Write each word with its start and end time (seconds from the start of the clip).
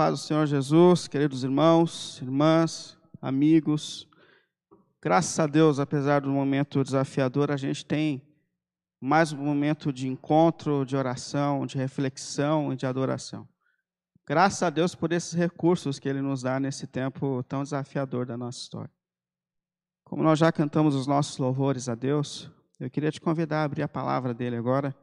paz 0.00 0.18
do 0.18 0.26
Senhor 0.26 0.46
Jesus, 0.46 1.06
queridos 1.06 1.44
irmãos, 1.44 2.22
irmãs, 2.22 2.98
amigos. 3.20 4.08
Graças 4.98 5.38
a 5.38 5.46
Deus, 5.46 5.78
apesar 5.78 6.22
do 6.22 6.30
momento 6.30 6.82
desafiador, 6.82 7.50
a 7.50 7.56
gente 7.58 7.84
tem 7.84 8.26
mais 8.98 9.30
um 9.30 9.36
momento 9.36 9.92
de 9.92 10.08
encontro, 10.08 10.86
de 10.86 10.96
oração, 10.96 11.66
de 11.66 11.76
reflexão 11.76 12.72
e 12.72 12.76
de 12.76 12.86
adoração. 12.86 13.46
Graças 14.26 14.62
a 14.62 14.70
Deus 14.70 14.94
por 14.94 15.12
esses 15.12 15.34
recursos 15.34 15.98
que 15.98 16.08
Ele 16.08 16.22
nos 16.22 16.40
dá 16.40 16.58
nesse 16.58 16.86
tempo 16.86 17.42
tão 17.42 17.62
desafiador 17.62 18.24
da 18.24 18.38
nossa 18.38 18.58
história. 18.58 18.90
Como 20.02 20.22
nós 20.22 20.38
já 20.38 20.50
cantamos 20.50 20.94
os 20.94 21.06
nossos 21.06 21.36
louvores 21.36 21.90
a 21.90 21.94
Deus, 21.94 22.50
eu 22.80 22.88
queria 22.88 23.12
te 23.12 23.20
convidar 23.20 23.60
a 23.60 23.64
abrir 23.64 23.82
a 23.82 23.88
palavra 23.88 24.32
dele 24.32 24.56
agora. 24.56 24.96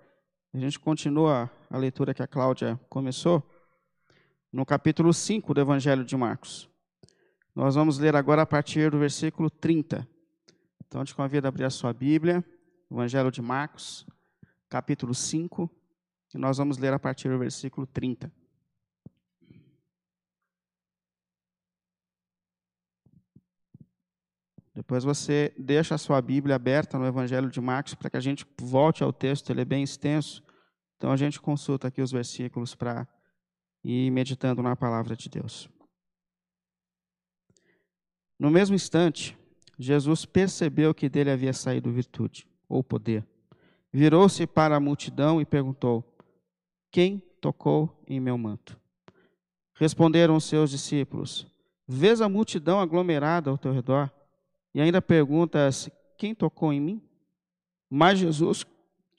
A 0.51 0.57
gente 0.57 0.79
continua 0.79 1.51
a 1.69 1.77
leitura 1.77 2.15
que 2.15 2.23
a 2.23 2.27
Cláudia 2.27 2.79
começou 2.89 3.47
no 4.51 4.65
capítulo 4.65 5.13
5 5.13 5.53
do 5.53 5.61
Evangelho 5.61 6.03
de 6.03 6.15
Marcos. 6.15 6.69
Nós 7.53 7.75
vamos 7.75 7.97
ler 7.97 8.15
agora 8.15 8.43
a 8.43 8.45
partir 8.45 8.91
do 8.91 8.99
versículo 8.99 9.49
30. 9.49 10.07
Então, 10.85 11.03
te 11.03 11.13
convido 11.13 11.47
a 11.47 11.49
abrir 11.49 11.65
a 11.65 11.69
sua 11.69 11.91
Bíblia, 11.91 12.43
Evangelho 12.89 13.31
de 13.31 13.41
Marcos, 13.41 14.05
capítulo 14.69 15.13
5, 15.13 15.69
e 16.33 16.37
nós 16.37 16.57
vamos 16.57 16.77
ler 16.77 16.93
a 16.93 16.99
partir 16.99 17.29
do 17.29 17.37
versículo 17.37 17.85
30. 17.87 18.31
Depois 24.73 25.03
você 25.03 25.51
deixa 25.57 25.95
a 25.95 25.97
sua 25.97 26.21
Bíblia 26.21 26.55
aberta 26.55 26.99
no 26.99 27.07
Evangelho 27.07 27.49
de 27.49 27.59
Marcos 27.59 27.95
para 27.95 28.11
que 28.11 28.17
a 28.17 28.21
gente 28.21 28.45
volte 28.61 29.03
ao 29.03 29.11
texto, 29.11 29.49
ele 29.49 29.61
é 29.61 29.65
bem 29.65 29.81
extenso. 29.81 30.43
Então 30.95 31.11
a 31.11 31.17
gente 31.17 31.41
consulta 31.41 31.87
aqui 31.87 31.99
os 31.99 32.11
versículos 32.11 32.75
para 32.75 33.07
ir 33.83 34.11
meditando 34.11 34.61
na 34.61 34.75
palavra 34.75 35.15
de 35.15 35.29
Deus. 35.29 35.69
No 38.39 38.51
mesmo 38.51 38.75
instante, 38.75 39.37
Jesus 39.79 40.25
percebeu 40.25 40.93
que 40.93 41.09
dele 41.09 41.31
havia 41.31 41.53
saído 41.53 41.91
virtude 41.91 42.47
ou 42.67 42.83
poder. 42.83 43.25
Virou-se 43.91 44.45
para 44.45 44.75
a 44.75 44.79
multidão 44.79 45.41
e 45.41 45.45
perguntou: 45.45 46.03
Quem 46.91 47.19
tocou 47.41 48.03
em 48.07 48.19
meu 48.19 48.37
manto? 48.37 48.79
Responderam 49.75 50.35
os 50.35 50.45
seus 50.45 50.69
discípulos: 50.69 51.47
Vês 51.87 52.21
a 52.21 52.29
multidão 52.29 52.79
aglomerada 52.79 53.49
ao 53.49 53.57
teu 53.57 53.71
redor 53.71 54.11
e 54.73 54.81
ainda 54.81 55.01
perguntas: 55.01 55.89
Quem 56.17 56.35
tocou 56.35 56.73
em 56.73 56.81
mim? 56.81 57.01
Mas 57.89 58.19
Jesus, 58.19 58.65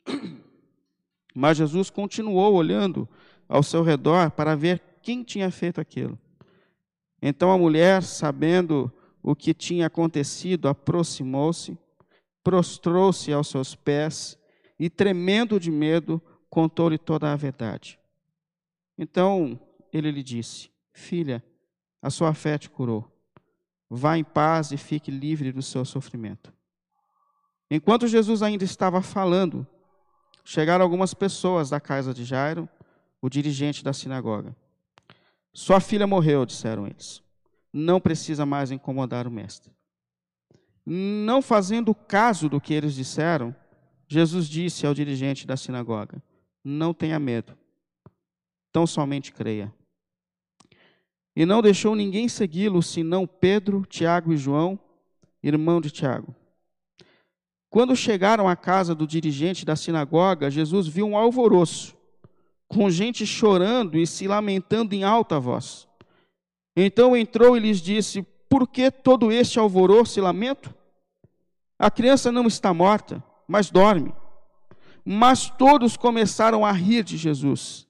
mas 1.34 1.56
Jesus 1.56 1.90
continuou 1.90 2.54
olhando 2.54 3.08
ao 3.48 3.62
seu 3.62 3.82
redor 3.82 4.30
para 4.30 4.54
ver 4.54 4.82
quem 5.02 5.24
tinha 5.24 5.50
feito 5.50 5.80
aquilo. 5.80 6.18
Então 7.20 7.50
a 7.50 7.58
mulher, 7.58 8.02
sabendo 8.02 8.92
o 9.22 9.34
que 9.34 9.54
tinha 9.54 9.86
acontecido, 9.86 10.68
aproximou-se, 10.68 11.76
prostrou-se 12.44 13.32
aos 13.32 13.48
seus 13.48 13.74
pés 13.74 14.38
e, 14.78 14.88
tremendo 14.88 15.58
de 15.58 15.70
medo, 15.70 16.22
contou-lhe 16.48 16.98
toda 16.98 17.32
a 17.32 17.36
verdade. 17.36 17.98
Então 18.96 19.58
ele 19.92 20.10
lhe 20.10 20.22
disse: 20.22 20.70
Filha, 20.92 21.42
a 22.00 22.10
sua 22.10 22.34
fé 22.34 22.58
te 22.58 22.70
curou. 22.70 23.10
Vá 23.90 24.18
em 24.18 24.24
paz 24.24 24.70
e 24.70 24.76
fique 24.76 25.10
livre 25.10 25.50
do 25.50 25.62
seu 25.62 25.84
sofrimento. 25.84 26.52
Enquanto 27.70 28.06
Jesus 28.06 28.42
ainda 28.42 28.64
estava 28.64 29.02
falando, 29.02 29.66
chegaram 30.44 30.84
algumas 30.84 31.14
pessoas 31.14 31.70
da 31.70 31.80
casa 31.80 32.14
de 32.14 32.24
Jairo 32.24 32.68
o 33.20 33.28
dirigente 33.28 33.82
da 33.82 33.92
sinagoga. 33.92 34.54
Sua 35.52 35.80
filha 35.80 36.06
morreu, 36.06 36.46
disseram 36.46 36.86
eles. 36.86 37.22
Não 37.72 38.00
precisa 38.00 38.46
mais 38.46 38.70
incomodar 38.70 39.26
o 39.26 39.30
mestre. 39.30 39.72
Não 40.86 41.42
fazendo 41.42 41.94
caso 41.94 42.48
do 42.48 42.60
que 42.60 42.72
eles 42.72 42.94
disseram, 42.94 43.54
Jesus 44.06 44.48
disse 44.48 44.86
ao 44.86 44.94
dirigente 44.94 45.46
da 45.46 45.56
sinagoga: 45.56 46.22
Não 46.64 46.94
tenha 46.94 47.18
medo, 47.18 47.58
tão 48.72 48.86
somente 48.86 49.32
creia. 49.32 49.74
E 51.36 51.44
não 51.44 51.60
deixou 51.60 51.94
ninguém 51.94 52.28
segui-lo, 52.28 52.82
senão 52.82 53.26
Pedro, 53.26 53.84
Tiago 53.86 54.32
e 54.32 54.36
João, 54.36 54.78
irmão 55.42 55.80
de 55.80 55.90
Tiago. 55.90 56.34
Quando 57.68 57.94
chegaram 57.94 58.48
à 58.48 58.56
casa 58.56 58.94
do 58.94 59.06
dirigente 59.06 59.64
da 59.64 59.76
sinagoga, 59.76 60.50
Jesus 60.50 60.86
viu 60.88 61.06
um 61.06 61.16
alvoroço 61.16 61.97
com 62.68 62.90
gente 62.90 63.26
chorando 63.26 63.98
e 63.98 64.06
se 64.06 64.28
lamentando 64.28 64.94
em 64.94 65.02
alta 65.02 65.40
voz. 65.40 65.88
Então 66.76 67.16
entrou 67.16 67.56
e 67.56 67.60
lhes 67.60 67.80
disse: 67.80 68.22
Por 68.48 68.68
que 68.68 68.90
todo 68.90 69.32
este 69.32 69.58
alvoroço 69.58 70.18
e 70.18 70.22
lamento? 70.22 70.74
A 71.78 71.90
criança 71.90 72.30
não 72.30 72.46
está 72.46 72.74
morta, 72.74 73.22
mas 73.46 73.70
dorme. 73.70 74.12
Mas 75.04 75.48
todos 75.48 75.96
começaram 75.96 76.64
a 76.64 76.72
rir 76.72 77.02
de 77.02 77.16
Jesus. 77.16 77.86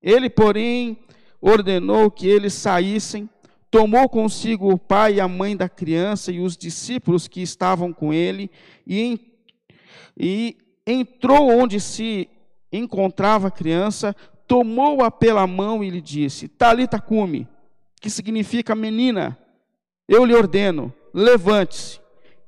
Ele, 0.00 0.30
porém, 0.30 0.98
ordenou 1.40 2.10
que 2.10 2.26
eles 2.26 2.54
saíssem, 2.54 3.28
tomou 3.70 4.08
consigo 4.08 4.72
o 4.72 4.78
pai 4.78 5.14
e 5.14 5.20
a 5.20 5.28
mãe 5.28 5.56
da 5.56 5.68
criança 5.68 6.32
e 6.32 6.40
os 6.40 6.56
discípulos 6.56 7.28
que 7.28 7.42
estavam 7.42 7.92
com 7.92 8.12
ele, 8.12 8.50
e, 8.86 9.20
e 10.16 10.56
entrou 10.86 11.50
onde 11.50 11.80
se 11.80 12.28
encontrava 12.76 13.48
a 13.48 13.50
criança, 13.50 14.14
tomou-a 14.46 15.10
pela 15.10 15.46
mão 15.46 15.82
e 15.82 15.90
lhe 15.90 16.00
disse: 16.00 16.48
Talita 16.48 17.00
cume, 17.00 17.48
que 18.00 18.10
significa 18.10 18.74
menina, 18.74 19.38
eu 20.08 20.24
lhe 20.24 20.34
ordeno, 20.34 20.92
levante-se. 21.12 22.00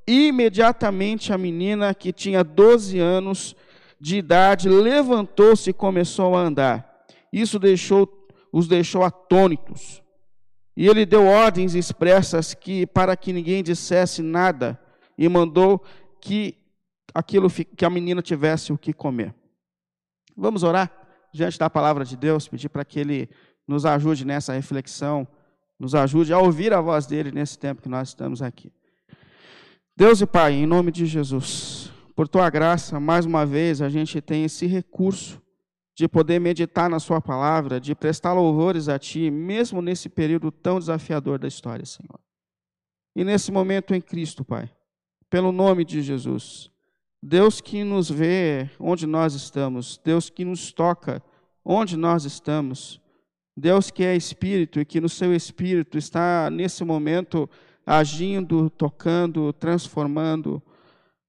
Imediatamente 0.07 1.31
a 1.31 1.37
menina, 1.37 1.93
que 1.93 2.11
tinha 2.11 2.43
12 2.43 2.97
anos 2.97 3.55
de 3.99 4.17
idade, 4.17 4.67
levantou-se 4.67 5.69
e 5.69 5.73
começou 5.73 6.35
a 6.35 6.41
andar. 6.41 7.05
Isso 7.31 7.59
deixou, 7.59 8.27
os 8.51 8.67
deixou 8.67 9.03
atônitos. 9.03 10.01
E 10.75 10.87
ele 10.87 11.05
deu 11.05 11.25
ordens 11.25 11.75
expressas 11.75 12.53
que 12.53 12.87
para 12.87 13.15
que 13.15 13.33
ninguém 13.33 13.61
dissesse 13.61 14.21
nada 14.21 14.79
e 15.17 15.27
mandou 15.27 15.83
que 16.21 16.55
aquilo 17.13 17.49
que 17.51 17.83
a 17.85 17.89
menina 17.89 18.21
tivesse 18.21 18.71
o 18.71 18.77
que 18.77 18.93
comer. 18.93 19.35
Vamos 20.39 20.63
orar 20.63 20.89
diante 21.33 21.59
da 21.59 21.69
palavra 21.69 22.05
de 22.05 22.15
Deus, 22.15 22.47
pedir 22.47 22.69
para 22.69 22.85
que 22.85 22.99
Ele 22.99 23.29
nos 23.67 23.85
ajude 23.85 24.25
nessa 24.25 24.53
reflexão, 24.53 25.27
nos 25.77 25.93
ajude 25.93 26.31
a 26.31 26.39
ouvir 26.39 26.73
a 26.73 26.79
voz 26.79 27.05
dEle 27.05 27.31
nesse 27.31 27.59
tempo 27.59 27.81
que 27.81 27.89
nós 27.89 28.09
estamos 28.09 28.41
aqui. 28.41 28.71
Deus 29.95 30.21
e 30.21 30.25
Pai, 30.25 30.53
em 30.53 30.65
nome 30.65 30.91
de 30.91 31.05
Jesus, 31.05 31.91
por 32.15 32.27
Tua 32.27 32.49
graça, 32.49 32.99
mais 33.01 33.25
uma 33.25 33.45
vez 33.45 33.81
a 33.81 33.89
gente 33.89 34.21
tem 34.21 34.45
esse 34.45 34.65
recurso 34.65 35.41
de 35.93 36.07
poder 36.07 36.39
meditar 36.39 36.89
na 36.89 36.99
Sua 36.99 37.19
palavra, 37.19 37.79
de 37.79 37.93
prestar 37.93 38.31
louvores 38.31 38.87
a 38.87 38.97
Ti, 38.97 39.29
mesmo 39.29 39.81
nesse 39.81 40.07
período 40.07 40.51
tão 40.51 40.79
desafiador 40.79 41.37
da 41.37 41.49
história, 41.49 41.85
Senhor. 41.85 42.19
E 43.13 43.25
nesse 43.25 43.51
momento 43.51 43.93
em 43.93 43.99
Cristo, 43.99 44.45
Pai, 44.45 44.71
pelo 45.29 45.51
nome 45.51 45.83
de 45.83 46.01
Jesus, 46.01 46.71
Deus 47.21 47.59
que 47.59 47.83
nos 47.83 48.09
vê 48.09 48.69
onde 48.79 49.05
nós 49.05 49.33
estamos, 49.33 49.99
Deus 50.03 50.29
que 50.29 50.45
nos 50.45 50.71
toca 50.71 51.21
onde 51.63 51.97
nós 51.97 52.23
estamos, 52.23 53.01
Deus 53.55 53.91
que 53.91 54.03
é 54.03 54.15
Espírito 54.15 54.79
e 54.79 54.85
que 54.85 55.01
no 55.01 55.09
seu 55.09 55.35
Espírito 55.35 55.97
está 55.97 56.49
nesse 56.49 56.83
momento 56.85 57.49
agindo, 57.85 58.69
tocando, 58.69 59.51
transformando. 59.51 60.61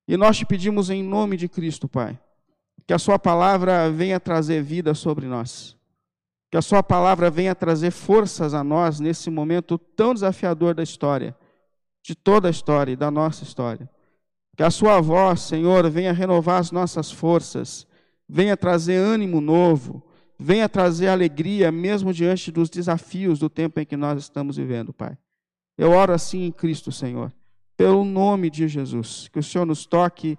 E 0.06 0.17
nós 0.17 0.39
te 0.39 0.47
pedimos 0.47 0.91
em 0.91 1.03
nome 1.03 1.37
de 1.37 1.48
Cristo, 1.48 1.89
Pai, 1.89 2.19
que 2.87 2.95
a 2.95 2.98
Sua 2.98 3.19
palavra 3.19 3.91
venha 3.91 4.21
trazer 4.21 4.63
vida 4.63 4.95
sobre 4.95 5.27
nós, 5.27 5.77
que 6.51 6.57
a 6.57 6.63
Sua 6.63 6.83
palavra 6.84 7.31
venha 7.31 7.54
trazer 7.54 7.91
forças 7.91 8.54
a 8.54 8.63
nós 8.63 9.01
nesse 9.01 9.28
momento 9.28 9.77
tão 9.77 10.15
desafiador 10.15 10.75
da 10.75 10.84
história, 10.84 11.37
de 12.03 12.15
toda 12.15 12.47
a 12.47 12.51
história 12.51 12.92
e 12.92 12.97
da 12.97 13.10
nossa 13.10 13.42
história. 13.42 13.91
Que 14.60 14.65
a 14.65 14.71
Sua 14.71 15.01
voz, 15.01 15.41
Senhor, 15.41 15.89
venha 15.89 16.12
renovar 16.12 16.60
as 16.60 16.71
nossas 16.71 17.10
forças, 17.10 17.86
venha 18.28 18.54
trazer 18.59 18.97
ânimo 18.97 19.41
novo, 19.41 20.03
venha 20.39 20.68
trazer 20.68 21.09
alegria, 21.09 21.72
mesmo 21.72 22.12
diante 22.12 22.53
dos 22.53 22.68
desafios 22.68 23.39
do 23.39 23.48
tempo 23.48 23.80
em 23.80 23.86
que 23.86 23.97
nós 23.97 24.21
estamos 24.21 24.59
vivendo, 24.59 24.92
Pai. 24.92 25.16
Eu 25.78 25.92
oro 25.92 26.12
assim 26.12 26.45
em 26.45 26.53
Cristo, 26.53 26.92
Senhor, 26.92 27.33
pelo 27.74 28.04
nome 28.04 28.51
de 28.51 28.68
Jesus, 28.68 29.28
que 29.33 29.39
o 29.39 29.42
Senhor 29.42 29.65
nos 29.65 29.86
toque, 29.86 30.39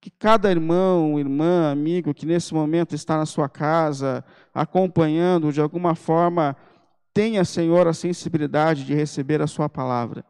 que 0.00 0.10
cada 0.10 0.50
irmão, 0.50 1.20
irmã, 1.20 1.70
amigo 1.70 2.14
que 2.14 2.24
nesse 2.24 2.54
momento 2.54 2.94
está 2.94 3.18
na 3.18 3.26
sua 3.26 3.50
casa, 3.50 4.24
acompanhando 4.54 5.52
de 5.52 5.60
alguma 5.60 5.94
forma, 5.94 6.56
tenha, 7.12 7.44
Senhor, 7.44 7.86
a 7.86 7.92
sensibilidade 7.92 8.86
de 8.86 8.94
receber 8.94 9.42
a 9.42 9.46
Sua 9.46 9.68
palavra. 9.68 10.24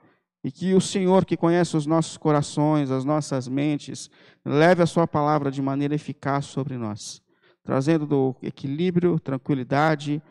E 0.49 0.50
que 0.50 0.73
o 0.73 0.81
Senhor, 0.81 1.27
que 1.27 1.37
conhece 1.37 1.77
os 1.77 1.85
nossos 1.85 2.17
corações, 2.17 2.91
as 2.91 3.05
nossas 3.05 3.47
mentes, 3.47 4.09
leve 4.43 4.83
a 4.83 4.87
Sua 4.87 5.06
palavra 5.06 5.50
de 5.50 5.61
maneira 5.61 5.95
eficaz 5.95 6.47
sobre 6.47 6.79
nós, 6.79 7.21
trazendo 7.62 8.06
do 8.06 8.35
equilíbrio, 8.41 9.21
tranquilidade, 9.21 10.23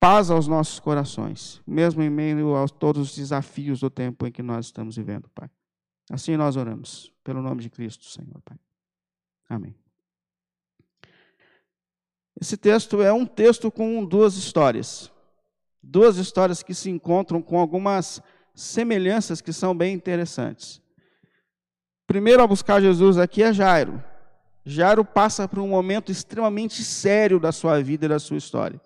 paz 0.00 0.32
aos 0.32 0.48
nossos 0.48 0.80
corações, 0.80 1.62
mesmo 1.64 2.02
em 2.02 2.10
meio 2.10 2.56
a 2.56 2.66
todos 2.66 3.10
os 3.10 3.14
desafios 3.14 3.78
do 3.78 3.88
tempo 3.88 4.26
em 4.26 4.32
que 4.32 4.42
nós 4.42 4.66
estamos 4.66 4.96
vivendo, 4.96 5.28
Pai. 5.32 5.48
Assim 6.10 6.36
nós 6.36 6.56
oramos, 6.56 7.12
pelo 7.22 7.40
nome 7.40 7.62
de 7.62 7.70
Cristo, 7.70 8.06
Senhor, 8.06 8.42
Pai. 8.44 8.58
Amém. 9.48 9.76
Esse 12.40 12.56
texto 12.56 13.00
é 13.00 13.12
um 13.12 13.24
texto 13.24 13.70
com 13.70 14.04
duas 14.04 14.34
histórias. 14.34 15.08
Duas 15.80 16.16
histórias 16.16 16.64
que 16.64 16.74
se 16.74 16.90
encontram 16.90 17.40
com 17.40 17.60
algumas 17.60 18.20
semelhanças 18.54 19.40
que 19.40 19.52
são 19.52 19.76
bem 19.76 19.94
interessantes. 19.94 20.80
Primeiro 22.06 22.42
a 22.42 22.46
buscar 22.46 22.80
Jesus 22.80 23.18
aqui 23.18 23.42
é 23.42 23.52
Jairo. 23.52 24.02
Jairo 24.64 25.04
passa 25.04 25.48
por 25.48 25.58
um 25.58 25.68
momento 25.68 26.12
extremamente 26.12 26.82
sério 26.84 27.40
da 27.40 27.52
sua 27.52 27.82
vida 27.82 28.06
e 28.06 28.08
da 28.08 28.18
sua 28.18 28.36
história. 28.36 28.80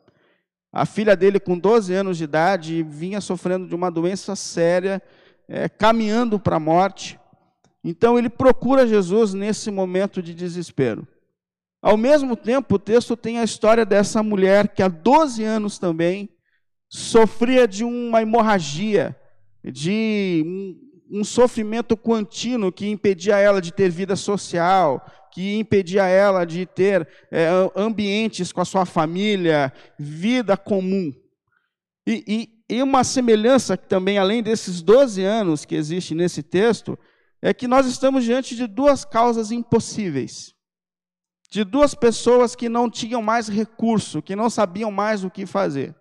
A 0.73 0.85
filha 0.85 1.17
dele, 1.17 1.41
com 1.41 1.59
12 1.59 1.94
anos 1.94 2.19
de 2.19 2.25
idade, 2.25 2.82
vinha 2.82 3.20
sofrendo 3.20 3.67
de 3.67 3.75
uma 3.75 3.91
doença 3.91 4.37
séria, 4.37 5.03
é, 5.49 5.69
caminhando 5.69 6.38
para 6.38 6.56
a 6.56 6.61
morte. 6.61 7.19
Então 7.82 8.19
ele 8.19 8.29
procura 8.29 8.87
Jesus 8.87 9.32
nesse 9.35 9.71
momento 9.71 10.23
de 10.23 10.35
desespero. 10.35 11.06
Ao 11.81 11.97
mesmo 11.97 12.37
tempo, 12.37 12.75
o 12.75 12.79
texto 12.79 13.17
tem 13.17 13.38
a 13.38 13.44
história 13.44 13.87
dessa 13.87 14.23
mulher 14.23 14.69
que 14.69 14.82
há 14.82 14.88
12 14.88 15.44
anos 15.44 15.79
também 15.79 16.29
sofria 16.88 17.69
de 17.69 17.85
uma 17.85 18.21
hemorragia, 18.21 19.17
de 19.65 20.43
um, 20.47 21.21
um 21.21 21.25
sofrimento 21.25 21.97
contínuo 21.97 22.73
que 22.73 22.89
impedia 22.89 23.39
ela 23.39 23.61
de 23.61 23.73
ter 23.73 23.91
vida 23.91 24.17
social, 24.17 25.05
que 25.33 25.57
impedia 25.57 26.07
ela 26.07 26.45
de 26.45 26.67
ter 26.67 27.09
é, 27.31 27.49
ambientes 27.77 28.53
com 28.53 28.61
a 28.61 28.65
sua 28.65 28.85
família, 28.85 29.73
vida 29.99 30.57
comum. 30.57 31.13
E, 32.07 32.25
e, 32.27 32.77
e 32.77 32.83
uma 32.83 33.05
semelhança 33.05 33.77
que 33.77 33.87
também, 33.87 34.19
além 34.19 34.43
desses 34.43 34.83
12 34.83 35.23
anos 35.23 35.65
que 35.65 35.75
existe 35.75 36.15
nesse 36.15 36.43
texto, 36.43 36.99
é 37.41 37.55
que 37.55 37.69
nós 37.69 37.87
estamos 37.87 38.25
diante 38.25 38.57
de 38.57 38.67
duas 38.67 39.05
causas 39.05 39.51
impossíveis. 39.51 40.55
De 41.51 41.65
duas 41.65 41.95
pessoas 41.95 42.55
que 42.55 42.69
não 42.69 42.91
tinham 42.91 43.23
mais 43.23 43.49
recurso, 43.49 44.21
que 44.21 44.37
não 44.37 44.51
sabiam 44.51 44.91
mais 44.91 45.25
o 45.25 45.31
que 45.31 45.47
fazer. 45.47 45.95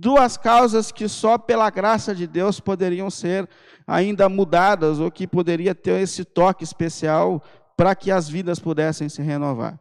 Duas 0.00 0.36
causas 0.36 0.90
que 0.90 1.08
só 1.08 1.36
pela 1.36 1.68
graça 1.68 2.14
de 2.14 2.26
Deus 2.26 2.60
poderiam 2.60 3.10
ser 3.10 3.48
ainda 3.86 4.28
mudadas, 4.28 4.98
ou 4.98 5.10
que 5.10 5.26
poderia 5.26 5.74
ter 5.74 6.00
esse 6.00 6.24
toque 6.24 6.64
especial 6.64 7.42
para 7.76 7.94
que 7.94 8.10
as 8.10 8.28
vidas 8.28 8.58
pudessem 8.58 9.08
se 9.08 9.20
renovar. 9.20 9.78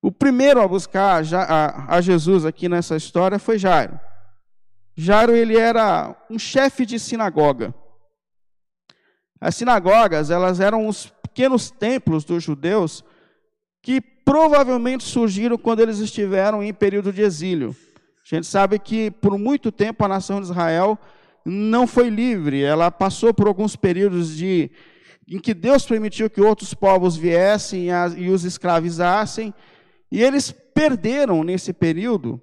O 0.00 0.12
primeiro 0.12 0.60
a 0.60 0.68
buscar 0.68 1.22
a, 1.88 2.00
Jesus 2.00 2.44
aqui 2.44 2.68
nessa 2.68 2.96
história 2.96 3.38
foi 3.38 3.58
Jairo. 3.58 3.98
Jairo 4.96 5.34
ele 5.34 5.58
era 5.58 6.14
um 6.30 6.38
chefe 6.38 6.86
de 6.86 6.98
sinagoga. 6.98 7.74
As 9.40 9.56
sinagogas, 9.56 10.30
elas 10.30 10.60
eram 10.60 10.86
os 10.86 11.06
pequenos 11.22 11.70
templos 11.70 12.24
dos 12.24 12.42
judeus 12.42 13.04
que 13.82 14.00
provavelmente 14.00 15.04
surgiram 15.04 15.58
quando 15.58 15.80
eles 15.80 15.98
estiveram 15.98 16.62
em 16.62 16.72
período 16.72 17.12
de 17.12 17.22
exílio. 17.22 17.74
A 18.24 18.34
gente 18.34 18.46
sabe 18.46 18.78
que 18.78 19.10
por 19.10 19.38
muito 19.38 19.70
tempo 19.70 20.04
a 20.04 20.08
nação 20.08 20.40
de 20.40 20.46
Israel 20.46 20.98
não 21.44 21.86
foi 21.86 22.08
livre, 22.08 22.62
ela 22.62 22.90
passou 22.90 23.34
por 23.34 23.46
alguns 23.46 23.76
períodos 23.76 24.34
de 24.34 24.70
em 25.28 25.38
que 25.38 25.54
Deus 25.54 25.86
permitiu 25.86 26.28
que 26.28 26.40
outros 26.40 26.74
povos 26.74 27.16
viessem 27.16 27.88
e 28.16 28.28
os 28.28 28.44
escravizassem, 28.44 29.54
e 30.10 30.22
eles 30.22 30.52
perderam 30.52 31.42
nesse 31.42 31.72
período 31.72 32.40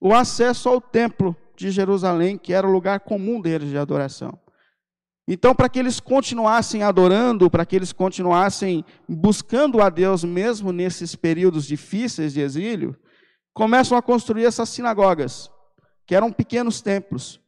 o 0.00 0.14
acesso 0.14 0.68
ao 0.68 0.80
templo 0.80 1.36
de 1.54 1.70
Jerusalém, 1.70 2.38
que 2.38 2.52
era 2.52 2.66
o 2.66 2.72
lugar 2.72 3.00
comum 3.00 3.40
deles 3.40 3.68
de 3.68 3.78
adoração. 3.78 4.38
Então, 5.28 5.54
para 5.54 5.68
que 5.68 5.78
eles 5.78 5.98
continuassem 5.98 6.82
adorando, 6.82 7.50
para 7.50 7.66
que 7.66 7.74
eles 7.74 7.92
continuassem 7.92 8.84
buscando 9.08 9.80
a 9.82 9.90
Deus 9.90 10.22
mesmo 10.22 10.72
nesses 10.72 11.16
períodos 11.16 11.66
difíceis 11.66 12.32
de 12.32 12.40
exílio, 12.40 12.96
começam 13.56 13.96
a 13.96 14.02
construir 14.02 14.44
essas 14.44 14.68
sinagogas, 14.68 15.50
que 16.06 16.14
eram 16.14 16.30
pequenos 16.30 16.82
templos, 16.82 17.40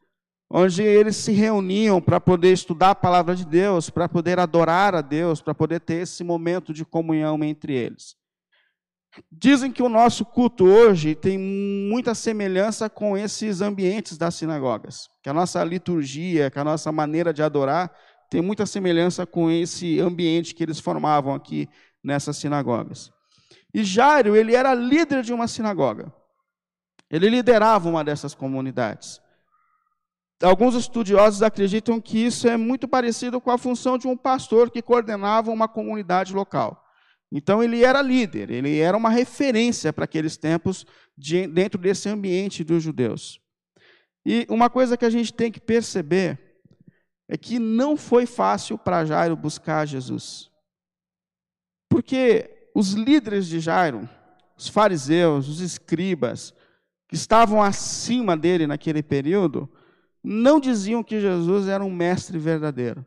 onde 0.49 0.83
eles 0.83 1.17
se 1.17 1.33
reuniam 1.33 2.01
para 2.01 2.19
poder 2.19 2.51
estudar 2.51 2.93
a 2.93 2.95
palavra 2.95 3.37
de 3.37 3.45
Deus, 3.45 3.91
para 3.91 4.09
poder 4.09 4.39
adorar 4.39 4.95
a 4.95 5.03
Deus, 5.03 5.43
para 5.43 5.55
poder 5.55 5.81
ter 5.81 5.97
esse 5.97 6.25
momento 6.25 6.73
de 6.73 6.83
comunhão 6.83 7.45
entre 7.45 7.75
eles. 7.75 8.17
Dizem 9.31 9.71
que 9.71 9.83
o 9.83 9.89
nosso 9.91 10.25
culto 10.25 10.65
hoje 10.65 11.15
tem 11.15 11.37
muita 11.39 12.15
semelhança 12.15 12.89
com 12.89 13.15
esses 13.15 13.61
ambientes 13.61 14.17
das 14.17 14.35
sinagogas, 14.35 15.11
que 15.23 15.29
a 15.29 15.35
nossa 15.35 15.63
liturgia, 15.63 16.51
que 16.51 16.59
a 16.59 16.65
nossa 16.65 16.91
maneira 16.91 17.35
de 17.35 17.43
adorar 17.43 17.95
tem 18.31 18.41
muita 18.41 18.65
semelhança 18.65 19.27
com 19.27 19.51
esse 19.51 20.01
ambiente 20.01 20.55
que 20.55 20.63
eles 20.63 20.81
formavam 20.81 21.35
aqui 21.35 21.69
nessas 22.03 22.39
sinagogas. 22.39 23.13
E 23.75 23.85
Jairo, 23.85 24.35
ele 24.35 24.55
era 24.55 24.75
líder 24.75 25.23
de 25.23 25.32
uma 25.32 25.47
sinagoga. 25.47 26.12
Ele 27.11 27.29
liderava 27.29 27.88
uma 27.88 28.05
dessas 28.05 28.35
comunidades. 28.35 29.20
Alguns 30.43 30.75
estudiosos 30.75 31.43
acreditam 31.43 32.00
que 32.00 32.19
isso 32.19 32.47
é 32.47 32.56
muito 32.56 32.87
parecido 32.87 33.41
com 33.41 33.50
a 33.50 33.59
função 33.59 33.99
de 33.99 34.06
um 34.06 34.17
pastor 34.17 34.70
que 34.70 34.81
coordenava 34.81 35.50
uma 35.50 35.67
comunidade 35.67 36.32
local. 36.32 36.85
Então 37.31 37.62
ele 37.62 37.85
era 37.85 38.00
líder, 38.00 38.50
ele 38.50 38.79
era 38.79 38.97
uma 38.97 39.11
referência 39.11 39.93
para 39.93 40.05
aqueles 40.05 40.37
tempos 40.37 40.87
de, 41.17 41.47
dentro 41.47 41.79
desse 41.79 42.09
ambiente 42.09 42.64
dos 42.64 42.82
judeus. 42.82 43.41
E 44.25 44.47
uma 44.49 44.71
coisa 44.71 44.97
que 44.97 45.05
a 45.05 45.11
gente 45.11 45.32
tem 45.32 45.50
que 45.50 45.61
perceber 45.61 46.38
é 47.29 47.37
que 47.37 47.59
não 47.59 47.97
foi 47.97 48.25
fácil 48.25 48.79
para 48.79 49.05
Jairo 49.05 49.37
buscar 49.37 49.87
Jesus. 49.87 50.50
Porque 51.91 52.58
os 52.79 52.93
líderes 52.93 53.49
de 53.49 53.59
Jairo, 53.59 54.09
os 54.57 54.69
fariseus, 54.69 55.49
os 55.49 55.61
escribas, 55.61 56.55
que 57.09 57.17
estavam 57.17 57.61
acima 57.61 58.37
dele 58.37 58.69
naquele 58.69 59.03
período, 59.03 59.69
não 60.23 60.61
diziam 60.61 61.03
que 61.03 61.21
Jesus 61.21 61.67
era 61.67 61.85
um 61.85 61.91
mestre 61.91 62.39
verdadeiro. 62.39 63.05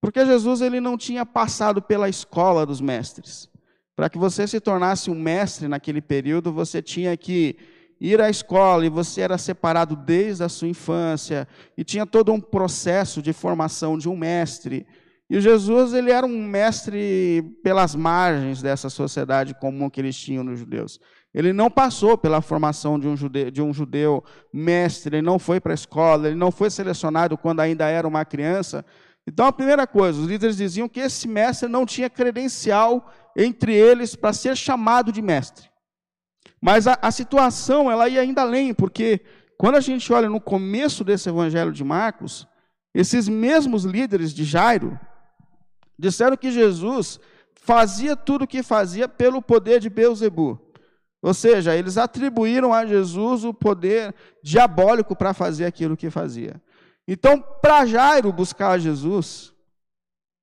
Porque 0.00 0.26
Jesus 0.26 0.60
ele 0.60 0.80
não 0.80 0.98
tinha 0.98 1.24
passado 1.24 1.80
pela 1.80 2.08
escola 2.08 2.66
dos 2.66 2.80
mestres. 2.80 3.48
Para 3.94 4.10
que 4.10 4.18
você 4.18 4.44
se 4.44 4.58
tornasse 4.58 5.08
um 5.08 5.14
mestre 5.14 5.68
naquele 5.68 6.00
período, 6.00 6.52
você 6.52 6.82
tinha 6.82 7.16
que 7.16 7.56
ir 8.00 8.20
à 8.20 8.28
escola 8.28 8.84
e 8.84 8.88
você 8.88 9.20
era 9.20 9.38
separado 9.38 9.94
desde 9.94 10.42
a 10.42 10.48
sua 10.48 10.66
infância 10.66 11.46
e 11.76 11.84
tinha 11.84 12.04
todo 12.04 12.32
um 12.32 12.40
processo 12.40 13.22
de 13.22 13.32
formação 13.32 13.96
de 13.96 14.08
um 14.08 14.16
mestre. 14.16 14.84
E 15.30 15.40
Jesus 15.40 15.92
ele 15.92 16.10
era 16.10 16.24
um 16.26 16.42
mestre 16.42 17.42
pelas 17.62 17.94
margens 17.94 18.62
dessa 18.62 18.88
sociedade 18.88 19.54
comum 19.54 19.90
que 19.90 20.00
eles 20.00 20.16
tinham 20.16 20.42
nos 20.42 20.58
judeus. 20.58 20.98
Ele 21.34 21.52
não 21.52 21.70
passou 21.70 22.16
pela 22.16 22.40
formação 22.40 22.98
de 22.98 23.06
um 23.06 23.16
judeu, 23.16 23.50
de 23.50 23.60
um 23.60 23.72
judeu 23.72 24.24
mestre, 24.52 25.16
ele 25.16 25.26
não 25.26 25.38
foi 25.38 25.60
para 25.60 25.72
a 25.72 25.74
escola, 25.74 26.28
ele 26.28 26.36
não 26.36 26.50
foi 26.50 26.70
selecionado 26.70 27.36
quando 27.36 27.60
ainda 27.60 27.86
era 27.88 28.08
uma 28.08 28.24
criança 28.24 28.84
então, 29.28 29.44
a 29.44 29.52
primeira 29.52 29.86
coisa, 29.86 30.18
os 30.18 30.26
líderes 30.26 30.56
diziam 30.56 30.88
que 30.88 31.00
esse 31.00 31.28
mestre 31.28 31.68
não 31.68 31.84
tinha 31.84 32.08
credencial 32.08 33.12
entre 33.36 33.74
eles 33.74 34.16
para 34.16 34.32
ser 34.32 34.56
chamado 34.56 35.12
de 35.12 35.20
mestre. 35.20 35.68
Mas 36.62 36.86
a, 36.86 36.98
a, 37.02 37.10
situação 37.10 37.90
ela 37.90 38.08
ia 38.08 38.22
ainda 38.22 38.40
além, 38.40 38.72
porque 38.72 39.20
quando 39.58 39.74
a 39.74 39.82
gente 39.82 40.10
olha 40.14 40.30
no 40.30 40.40
começo 40.40 41.04
desse 41.04 41.28
evangelho 41.28 41.72
de 41.72 41.84
Marcos, 41.84 42.48
esses 42.94 43.28
mesmos 43.28 43.84
líderes 43.84 44.32
de 44.32 44.44
Jairo 44.44 44.98
disseram 45.98 46.36
que 46.36 46.50
Jesus 46.50 47.18
fazia 47.54 48.16
tudo 48.16 48.44
o 48.44 48.46
que 48.46 48.62
fazia 48.62 49.08
pelo 49.08 49.42
poder 49.42 49.80
de 49.80 49.90
Beuzebu. 49.90 50.58
Ou 51.20 51.34
seja, 51.34 51.74
eles 51.74 51.98
atribuíram 51.98 52.72
a 52.72 52.86
Jesus 52.86 53.44
o 53.44 53.52
poder 53.52 54.14
diabólico 54.42 55.16
para 55.16 55.34
fazer 55.34 55.64
aquilo 55.64 55.96
que 55.96 56.10
fazia. 56.10 56.60
Então, 57.06 57.42
para 57.60 57.86
Jairo 57.86 58.32
buscar 58.32 58.78
Jesus, 58.78 59.52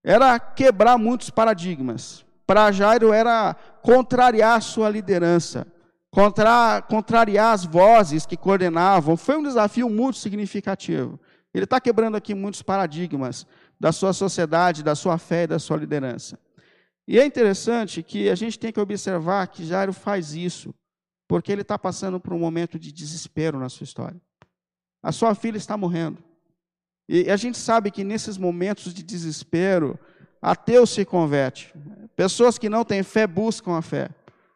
era 0.03 0.37
quebrar 0.39 0.97
muitos 0.97 1.29
paradigmas. 1.29 2.25
Para 2.45 2.71
Jairo 2.71 3.13
era 3.13 3.55
contrariar 3.81 4.61
sua 4.61 4.89
liderança, 4.89 5.65
contra, 6.11 6.81
contrariar 6.81 7.53
as 7.53 7.65
vozes 7.65 8.25
que 8.25 8.37
coordenavam. 8.37 9.15
Foi 9.17 9.37
um 9.37 9.43
desafio 9.43 9.89
muito 9.89 10.17
significativo. 10.17 11.19
Ele 11.53 11.63
está 11.63 11.79
quebrando 11.79 12.17
aqui 12.17 12.35
muitos 12.35 12.61
paradigmas 12.61 13.47
da 13.79 13.91
sua 13.91 14.13
sociedade, 14.13 14.83
da 14.83 14.95
sua 14.95 15.17
fé 15.17 15.43
e 15.43 15.47
da 15.47 15.59
sua 15.59 15.77
liderança. 15.77 16.39
E 17.07 17.19
é 17.19 17.25
interessante 17.25 18.01
que 18.01 18.29
a 18.29 18.35
gente 18.35 18.57
tem 18.57 18.71
que 18.71 18.79
observar 18.79 19.47
que 19.47 19.65
Jairo 19.65 19.93
faz 19.93 20.33
isso, 20.33 20.73
porque 21.27 21.51
ele 21.51 21.61
está 21.61 21.77
passando 21.77 22.19
por 22.19 22.33
um 22.33 22.39
momento 22.39 22.79
de 22.79 22.91
desespero 22.91 23.59
na 23.59 23.69
sua 23.69 23.83
história. 23.83 24.19
A 25.03 25.11
sua 25.11 25.35
filha 25.35 25.57
está 25.57 25.77
morrendo. 25.77 26.23
E 27.07 27.29
a 27.29 27.37
gente 27.37 27.57
sabe 27.57 27.91
que 27.91 28.03
nesses 28.03 28.37
momentos 28.37 28.91
de 28.93 29.03
desespero, 29.03 29.99
ateu 30.41 30.85
se 30.87 31.05
converte. 31.05 31.73
Pessoas 32.15 32.57
que 32.57 32.69
não 32.69 32.83
têm 32.83 33.03
fé 33.03 33.27
buscam 33.27 33.77
a 33.77 33.81
fé. 33.81 34.09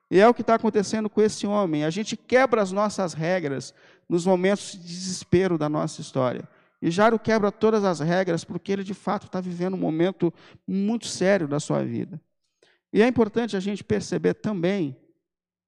E 0.10 0.20
é 0.20 0.28
o 0.28 0.34
que 0.34 0.42
está 0.42 0.56
acontecendo 0.56 1.10
com 1.10 1.22
esse 1.22 1.46
homem. 1.46 1.84
A 1.84 1.92
gente 1.92 2.18
quebra 2.18 2.62
as 2.62 2.72
nossas 2.72 3.14
regras 3.14 3.74
nos 4.08 4.26
momentos 4.26 4.72
de 4.72 4.80
desespero 4.80 5.58
da 5.58 5.70
nossa 5.70 6.02
história. 6.02 6.48
E 6.82 6.90
Jairo 6.90 7.20
quebra 7.20 7.52
todas 7.52 7.84
as 7.84 8.00
regras 8.00 8.44
porque 8.44 8.72
ele 8.72 8.84
de 8.84 8.94
fato 8.94 9.26
está 9.26 9.42
vivendo 9.42 9.74
um 9.74 9.80
momento 9.80 10.34
muito 10.68 11.08
sério 11.08 11.48
da 11.48 11.60
sua 11.60 11.84
vida. 11.84 12.22
E 12.92 13.02
é 13.02 13.08
importante 13.08 13.56
a 13.56 13.60
gente 13.60 13.84
perceber 13.84 14.36
também 14.36 14.98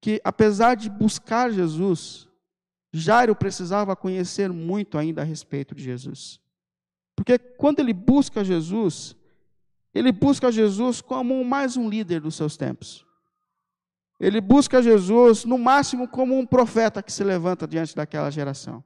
que, 0.00 0.20
apesar 0.24 0.74
de 0.74 0.90
buscar 0.90 1.52
Jesus, 1.52 2.28
Jairo 2.92 3.36
precisava 3.36 3.94
conhecer 3.94 4.50
muito 4.50 4.98
ainda 4.98 5.22
a 5.22 5.24
respeito 5.24 5.74
de 5.74 5.82
Jesus. 5.82 6.40
Porque 7.14 7.38
quando 7.38 7.80
ele 7.80 7.92
busca 7.92 8.42
Jesus, 8.42 9.14
ele 9.94 10.10
busca 10.10 10.50
Jesus 10.50 11.00
como 11.00 11.44
mais 11.44 11.76
um 11.76 11.88
líder 11.88 12.20
dos 12.20 12.34
seus 12.34 12.56
tempos. 12.56 13.06
Ele 14.18 14.40
busca 14.40 14.82
Jesus, 14.82 15.44
no 15.44 15.58
máximo, 15.58 16.08
como 16.08 16.38
um 16.38 16.46
profeta 16.46 17.02
que 17.02 17.12
se 17.12 17.24
levanta 17.24 17.66
diante 17.66 17.94
daquela 17.94 18.30
geração. 18.30 18.82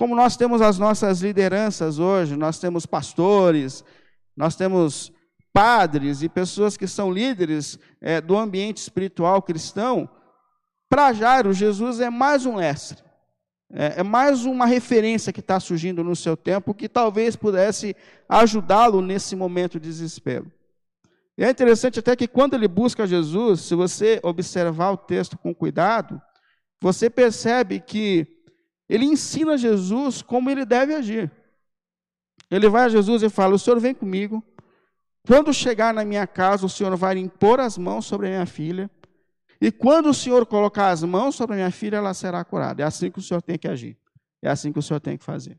Como 0.00 0.16
nós 0.16 0.34
temos 0.34 0.62
as 0.62 0.78
nossas 0.78 1.20
lideranças 1.20 1.98
hoje, 1.98 2.34
nós 2.34 2.58
temos 2.58 2.86
pastores, 2.86 3.84
nós 4.34 4.56
temos 4.56 5.12
padres 5.52 6.22
e 6.22 6.28
pessoas 6.30 6.74
que 6.74 6.86
são 6.86 7.12
líderes 7.12 7.78
é, 8.00 8.18
do 8.18 8.34
ambiente 8.34 8.78
espiritual 8.78 9.42
cristão, 9.42 10.08
para 10.88 11.12
Jairo, 11.12 11.52
Jesus 11.52 12.00
é 12.00 12.08
mais 12.08 12.46
um 12.46 12.56
mestre, 12.56 13.04
é, 13.70 14.00
é 14.00 14.02
mais 14.02 14.46
uma 14.46 14.64
referência 14.64 15.34
que 15.34 15.40
está 15.40 15.60
surgindo 15.60 16.02
no 16.02 16.16
seu 16.16 16.34
tempo 16.34 16.72
que 16.72 16.88
talvez 16.88 17.36
pudesse 17.36 17.94
ajudá-lo 18.26 19.02
nesse 19.02 19.36
momento 19.36 19.78
de 19.78 19.86
desespero. 19.86 20.50
E 21.36 21.44
é 21.44 21.50
interessante 21.50 21.98
até 21.98 22.16
que 22.16 22.26
quando 22.26 22.54
ele 22.54 22.68
busca 22.68 23.06
Jesus, 23.06 23.60
se 23.60 23.74
você 23.74 24.18
observar 24.22 24.92
o 24.92 24.96
texto 24.96 25.36
com 25.36 25.54
cuidado, 25.54 26.18
você 26.80 27.10
percebe 27.10 27.80
que 27.80 28.39
ele 28.90 29.04
ensina 29.04 29.56
Jesus 29.56 30.20
como 30.20 30.50
ele 30.50 30.64
deve 30.64 30.92
agir. 30.92 31.30
Ele 32.50 32.68
vai 32.68 32.86
a 32.86 32.88
Jesus 32.88 33.22
e 33.22 33.30
fala: 33.30 33.54
O 33.54 33.58
senhor 33.58 33.78
vem 33.78 33.94
comigo, 33.94 34.44
quando 35.24 35.54
chegar 35.54 35.94
na 35.94 36.04
minha 36.04 36.26
casa, 36.26 36.66
o 36.66 36.68
Senhor 36.68 36.96
vai 36.96 37.16
impor 37.16 37.60
as 37.60 37.78
mãos 37.78 38.04
sobre 38.04 38.26
a 38.26 38.30
minha 38.30 38.46
filha. 38.46 38.90
E 39.60 39.70
quando 39.70 40.08
o 40.08 40.14
Senhor 40.14 40.44
colocar 40.44 40.88
as 40.88 41.04
mãos 41.04 41.36
sobre 41.36 41.54
a 41.54 41.56
minha 41.58 41.70
filha, 41.70 41.98
ela 41.98 42.12
será 42.14 42.42
curada. 42.44 42.82
É 42.82 42.86
assim 42.86 43.10
que 43.12 43.20
o 43.20 43.22
Senhor 43.22 43.40
tem 43.40 43.56
que 43.56 43.68
agir. 43.68 43.96
É 44.42 44.50
assim 44.50 44.72
que 44.72 44.78
o 44.78 44.82
Senhor 44.82 44.98
tem 44.98 45.16
que 45.16 45.24
fazer. 45.24 45.56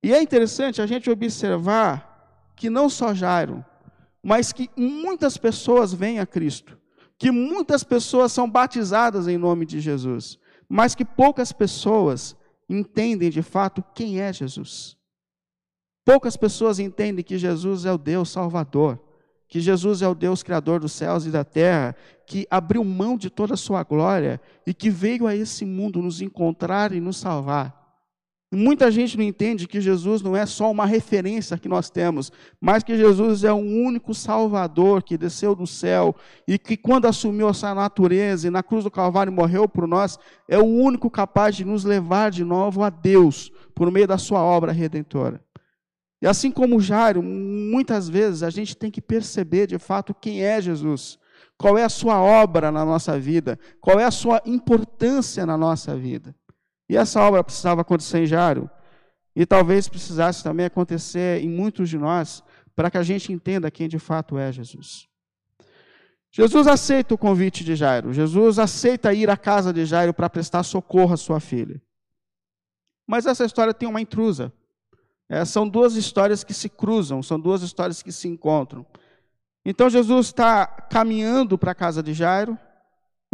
E 0.00 0.12
é 0.12 0.22
interessante 0.22 0.80
a 0.80 0.86
gente 0.86 1.10
observar 1.10 2.52
que 2.54 2.68
não 2.68 2.88
só 2.88 3.14
Jairo, 3.14 3.64
mas 4.22 4.52
que 4.52 4.70
muitas 4.76 5.36
pessoas 5.36 5.92
vêm 5.92 6.20
a 6.20 6.26
Cristo. 6.26 6.78
Que 7.18 7.30
muitas 7.30 7.82
pessoas 7.82 8.30
são 8.30 8.48
batizadas 8.48 9.26
em 9.26 9.38
nome 9.38 9.64
de 9.64 9.80
Jesus. 9.80 10.38
Mas 10.74 10.94
que 10.94 11.04
poucas 11.04 11.52
pessoas 11.52 12.34
entendem 12.66 13.28
de 13.28 13.42
fato 13.42 13.84
quem 13.94 14.22
é 14.22 14.32
Jesus. 14.32 14.96
Poucas 16.02 16.34
pessoas 16.34 16.78
entendem 16.78 17.22
que 17.22 17.36
Jesus 17.36 17.84
é 17.84 17.92
o 17.92 17.98
Deus 17.98 18.30
Salvador, 18.30 18.98
que 19.46 19.60
Jesus 19.60 20.00
é 20.00 20.08
o 20.08 20.14
Deus 20.14 20.42
Criador 20.42 20.80
dos 20.80 20.92
céus 20.92 21.26
e 21.26 21.30
da 21.30 21.44
terra, 21.44 21.94
que 22.26 22.46
abriu 22.50 22.82
mão 22.84 23.18
de 23.18 23.28
toda 23.28 23.52
a 23.52 23.56
sua 23.58 23.82
glória 23.82 24.40
e 24.66 24.72
que 24.72 24.88
veio 24.88 25.26
a 25.26 25.36
esse 25.36 25.66
mundo 25.66 26.00
nos 26.00 26.22
encontrar 26.22 26.94
e 26.94 27.02
nos 27.02 27.18
salvar. 27.18 27.81
Muita 28.54 28.90
gente 28.90 29.16
não 29.16 29.24
entende 29.24 29.66
que 29.66 29.80
Jesus 29.80 30.20
não 30.20 30.36
é 30.36 30.44
só 30.44 30.70
uma 30.70 30.84
referência 30.84 31.56
que 31.56 31.70
nós 31.70 31.88
temos, 31.88 32.30
mas 32.60 32.82
que 32.82 32.94
Jesus 32.94 33.44
é 33.44 33.52
o 33.52 33.56
único 33.56 34.12
Salvador 34.12 35.02
que 35.02 35.16
desceu 35.16 35.54
do 35.54 35.66
céu 35.66 36.14
e 36.46 36.58
que, 36.58 36.76
quando 36.76 37.06
assumiu 37.06 37.48
essa 37.48 37.74
natureza 37.74 38.46
e 38.46 38.50
na 38.50 38.62
cruz 38.62 38.84
do 38.84 38.90
Calvário 38.90 39.32
morreu 39.32 39.66
por 39.66 39.86
nós, 39.86 40.18
é 40.46 40.58
o 40.58 40.66
único 40.66 41.08
capaz 41.08 41.56
de 41.56 41.64
nos 41.64 41.82
levar 41.82 42.30
de 42.30 42.44
novo 42.44 42.82
a 42.82 42.90
Deus 42.90 43.50
por 43.74 43.90
meio 43.90 44.06
da 44.06 44.18
sua 44.18 44.42
obra 44.42 44.70
redentora. 44.70 45.42
E 46.20 46.26
assim 46.26 46.50
como 46.50 46.78
Jairo, 46.78 47.22
muitas 47.22 48.06
vezes 48.06 48.42
a 48.42 48.50
gente 48.50 48.76
tem 48.76 48.90
que 48.90 49.00
perceber 49.00 49.66
de 49.66 49.78
fato 49.78 50.14
quem 50.14 50.44
é 50.44 50.60
Jesus, 50.60 51.18
qual 51.56 51.78
é 51.78 51.84
a 51.84 51.88
sua 51.88 52.20
obra 52.20 52.70
na 52.70 52.84
nossa 52.84 53.18
vida, 53.18 53.58
qual 53.80 53.98
é 53.98 54.04
a 54.04 54.10
sua 54.10 54.42
importância 54.44 55.46
na 55.46 55.56
nossa 55.56 55.96
vida. 55.96 56.34
E 56.92 56.96
essa 56.98 57.22
obra 57.22 57.42
precisava 57.42 57.80
acontecer 57.80 58.18
em 58.18 58.26
Jairo, 58.26 58.68
e 59.34 59.46
talvez 59.46 59.88
precisasse 59.88 60.44
também 60.44 60.66
acontecer 60.66 61.42
em 61.42 61.48
muitos 61.48 61.88
de 61.88 61.96
nós, 61.96 62.44
para 62.76 62.90
que 62.90 62.98
a 62.98 63.02
gente 63.02 63.32
entenda 63.32 63.70
quem 63.70 63.88
de 63.88 63.98
fato 63.98 64.36
é 64.36 64.52
Jesus. 64.52 65.08
Jesus 66.30 66.66
aceita 66.66 67.14
o 67.14 67.18
convite 67.18 67.64
de 67.64 67.74
Jairo, 67.74 68.12
Jesus 68.12 68.58
aceita 68.58 69.14
ir 69.14 69.30
à 69.30 69.38
casa 69.38 69.72
de 69.72 69.86
Jairo 69.86 70.12
para 70.12 70.28
prestar 70.28 70.64
socorro 70.64 71.14
à 71.14 71.16
sua 71.16 71.40
filha. 71.40 71.80
Mas 73.06 73.24
essa 73.24 73.46
história 73.46 73.72
tem 73.72 73.88
uma 73.88 74.02
intrusa. 74.02 74.52
É, 75.30 75.46
são 75.46 75.66
duas 75.66 75.96
histórias 75.96 76.44
que 76.44 76.52
se 76.52 76.68
cruzam, 76.68 77.22
são 77.22 77.40
duas 77.40 77.62
histórias 77.62 78.02
que 78.02 78.12
se 78.12 78.28
encontram. 78.28 78.84
Então 79.64 79.88
Jesus 79.88 80.26
está 80.26 80.66
caminhando 80.66 81.56
para 81.56 81.72
a 81.72 81.74
casa 81.74 82.02
de 82.02 82.12
Jairo. 82.12 82.58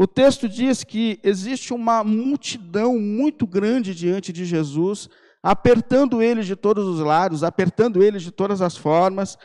O 0.00 0.06
texto 0.06 0.48
diz 0.48 0.84
que 0.84 1.18
existe 1.24 1.74
uma 1.74 2.04
multidão 2.04 3.00
muito 3.00 3.44
grande 3.44 3.92
diante 3.92 4.32
de 4.32 4.44
Jesus, 4.44 5.08
apertando 5.42 6.22
ele 6.22 6.44
de 6.44 6.54
todos 6.54 6.86
os 6.86 7.00
lados, 7.00 7.42
apertando 7.42 8.00
ele 8.00 8.20
de 8.20 8.30
todas 8.30 8.62
as 8.62 8.76
formas. 8.76 9.36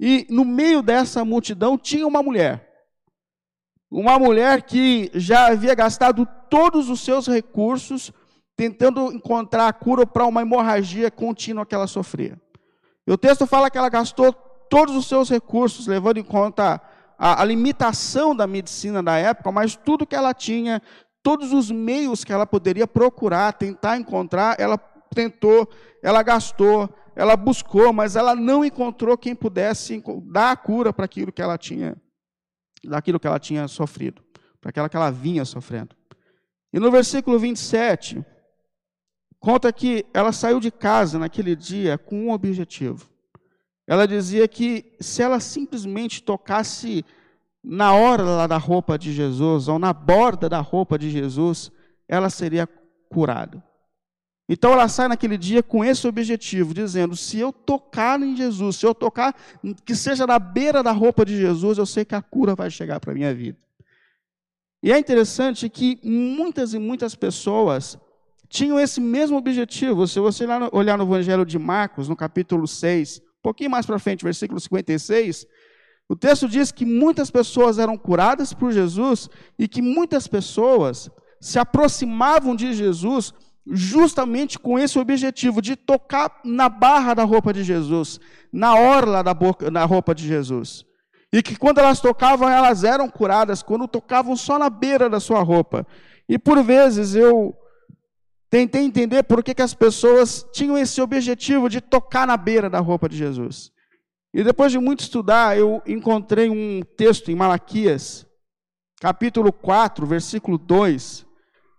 E 0.00 0.26
no 0.30 0.46
meio 0.46 0.80
dessa 0.80 1.26
multidão 1.26 1.76
tinha 1.76 2.06
uma 2.06 2.22
mulher. 2.22 2.66
Uma 3.90 4.18
mulher 4.18 4.62
que 4.62 5.10
já 5.12 5.48
havia 5.48 5.74
gastado 5.74 6.26
todos 6.48 6.88
os 6.88 7.00
seus 7.00 7.26
recursos 7.26 8.10
tentando 8.56 9.12
encontrar 9.12 9.68
a 9.68 9.72
cura 9.74 10.06
para 10.06 10.24
uma 10.24 10.40
hemorragia 10.40 11.10
contínua 11.10 11.66
que 11.66 11.74
ela 11.74 11.86
sofria. 11.86 12.40
E 13.06 13.12
o 13.12 13.18
texto 13.18 13.46
fala 13.46 13.70
que 13.70 13.76
ela 13.76 13.90
gastou 13.90 14.32
todos 14.32 14.96
os 14.96 15.06
seus 15.06 15.28
recursos, 15.28 15.86
levando 15.86 16.16
em 16.16 16.24
conta 16.24 16.80
a, 17.18 17.42
a 17.42 17.44
limitação 17.44 18.34
da 18.34 18.46
medicina 18.46 19.02
da 19.02 19.16
época, 19.18 19.50
mas 19.50 19.74
tudo 19.74 20.06
que 20.06 20.14
ela 20.14 20.32
tinha, 20.32 20.80
todos 21.22 21.52
os 21.52 21.70
meios 21.70 22.24
que 22.24 22.32
ela 22.32 22.46
poderia 22.46 22.86
procurar, 22.86 23.52
tentar 23.54 23.98
encontrar, 23.98 24.58
ela 24.58 24.78
tentou, 25.12 25.68
ela 26.02 26.22
gastou, 26.22 26.88
ela 27.16 27.36
buscou, 27.36 27.92
mas 27.92 28.14
ela 28.14 28.36
não 28.36 28.64
encontrou 28.64 29.18
quem 29.18 29.34
pudesse 29.34 30.00
dar 30.26 30.52
a 30.52 30.56
cura 30.56 30.92
para 30.92 31.04
aquilo 31.04 31.32
que 31.32 31.42
ela 31.42 31.58
tinha, 31.58 31.96
daquilo 32.84 33.18
que 33.18 33.26
ela 33.26 33.40
tinha 33.40 33.66
sofrido, 33.66 34.22
para 34.60 34.70
aquilo 34.70 34.88
que 34.88 34.96
ela 34.96 35.10
vinha 35.10 35.44
sofrendo. 35.44 35.96
E 36.72 36.78
no 36.78 36.90
versículo 36.90 37.38
27, 37.38 38.24
conta 39.40 39.72
que 39.72 40.06
ela 40.14 40.30
saiu 40.30 40.60
de 40.60 40.70
casa 40.70 41.18
naquele 41.18 41.56
dia 41.56 41.98
com 41.98 42.26
um 42.26 42.30
objetivo. 42.30 43.10
Ela 43.88 44.06
dizia 44.06 44.46
que 44.46 44.94
se 45.00 45.22
ela 45.22 45.40
simplesmente 45.40 46.22
tocasse 46.22 47.02
na 47.64 47.94
hora 47.94 48.46
da 48.46 48.58
roupa 48.58 48.98
de 48.98 49.14
Jesus, 49.14 49.66
ou 49.66 49.78
na 49.78 49.94
borda 49.94 50.46
da 50.46 50.60
roupa 50.60 50.98
de 50.98 51.08
Jesus, 51.08 51.72
ela 52.06 52.28
seria 52.28 52.68
curada. 53.08 53.64
Então 54.46 54.72
ela 54.72 54.88
sai 54.88 55.08
naquele 55.08 55.38
dia 55.38 55.62
com 55.62 55.82
esse 55.82 56.06
objetivo, 56.06 56.74
dizendo: 56.74 57.16
se 57.16 57.38
eu 57.38 57.50
tocar 57.50 58.20
em 58.20 58.36
Jesus, 58.36 58.76
se 58.76 58.84
eu 58.84 58.94
tocar, 58.94 59.34
que 59.86 59.94
seja 59.94 60.26
na 60.26 60.38
beira 60.38 60.82
da 60.82 60.92
roupa 60.92 61.24
de 61.24 61.34
Jesus, 61.34 61.78
eu 61.78 61.86
sei 61.86 62.04
que 62.04 62.14
a 62.14 62.20
cura 62.20 62.54
vai 62.54 62.70
chegar 62.70 63.00
para 63.00 63.12
a 63.12 63.14
minha 63.14 63.34
vida. 63.34 63.58
E 64.82 64.92
é 64.92 64.98
interessante 64.98 65.66
que 65.70 65.98
muitas 66.04 66.74
e 66.74 66.78
muitas 66.78 67.14
pessoas 67.14 67.98
tinham 68.50 68.78
esse 68.78 69.00
mesmo 69.00 69.38
objetivo. 69.38 70.06
Se 70.06 70.20
você 70.20 70.44
olhar 70.72 70.98
no 70.98 71.04
Evangelho 71.04 71.46
de 71.46 71.58
Marcos, 71.58 72.06
no 72.06 72.14
capítulo 72.14 72.68
6, 72.68 73.27
um 73.38 73.42
pouquinho 73.42 73.70
mais 73.70 73.86
para 73.86 73.98
frente, 73.98 74.24
versículo 74.24 74.60
56, 74.60 75.46
o 76.08 76.16
texto 76.16 76.48
diz 76.48 76.72
que 76.72 76.86
muitas 76.86 77.30
pessoas 77.30 77.78
eram 77.78 77.96
curadas 77.96 78.54
por 78.54 78.72
Jesus 78.72 79.28
e 79.58 79.68
que 79.68 79.82
muitas 79.82 80.26
pessoas 80.26 81.10
se 81.40 81.58
aproximavam 81.58 82.56
de 82.56 82.72
Jesus 82.72 83.34
justamente 83.70 84.58
com 84.58 84.78
esse 84.78 84.98
objetivo 84.98 85.60
de 85.60 85.76
tocar 85.76 86.40
na 86.42 86.70
barra 86.70 87.12
da 87.12 87.24
roupa 87.24 87.52
de 87.52 87.62
Jesus, 87.62 88.18
na 88.50 88.74
orla 88.74 89.22
da, 89.22 89.34
boca, 89.34 89.70
da 89.70 89.84
roupa 89.84 90.14
de 90.14 90.26
Jesus. 90.26 90.84
E 91.30 91.42
que 91.42 91.56
quando 91.56 91.78
elas 91.78 92.00
tocavam, 92.00 92.48
elas 92.48 92.84
eram 92.84 93.10
curadas, 93.10 93.62
quando 93.62 93.86
tocavam 93.86 94.34
só 94.34 94.58
na 94.58 94.70
beira 94.70 95.10
da 95.10 95.20
sua 95.20 95.42
roupa. 95.42 95.86
E 96.26 96.38
por 96.38 96.62
vezes 96.62 97.14
eu 97.14 97.54
Tentei 98.50 98.82
entender 98.82 99.22
por 99.24 99.42
que, 99.42 99.54
que 99.54 99.62
as 99.62 99.74
pessoas 99.74 100.46
tinham 100.52 100.78
esse 100.78 101.00
objetivo 101.02 101.68
de 101.68 101.80
tocar 101.80 102.26
na 102.26 102.36
beira 102.36 102.70
da 102.70 102.80
roupa 102.80 103.08
de 103.08 103.16
Jesus. 103.16 103.70
E 104.32 104.42
depois 104.42 104.72
de 104.72 104.78
muito 104.78 105.00
estudar, 105.00 105.58
eu 105.58 105.82
encontrei 105.86 106.48
um 106.48 106.82
texto 106.96 107.30
em 107.30 107.34
Malaquias, 107.34 108.26
capítulo 109.00 109.52
4, 109.52 110.06
versículo 110.06 110.56
2, 110.56 111.26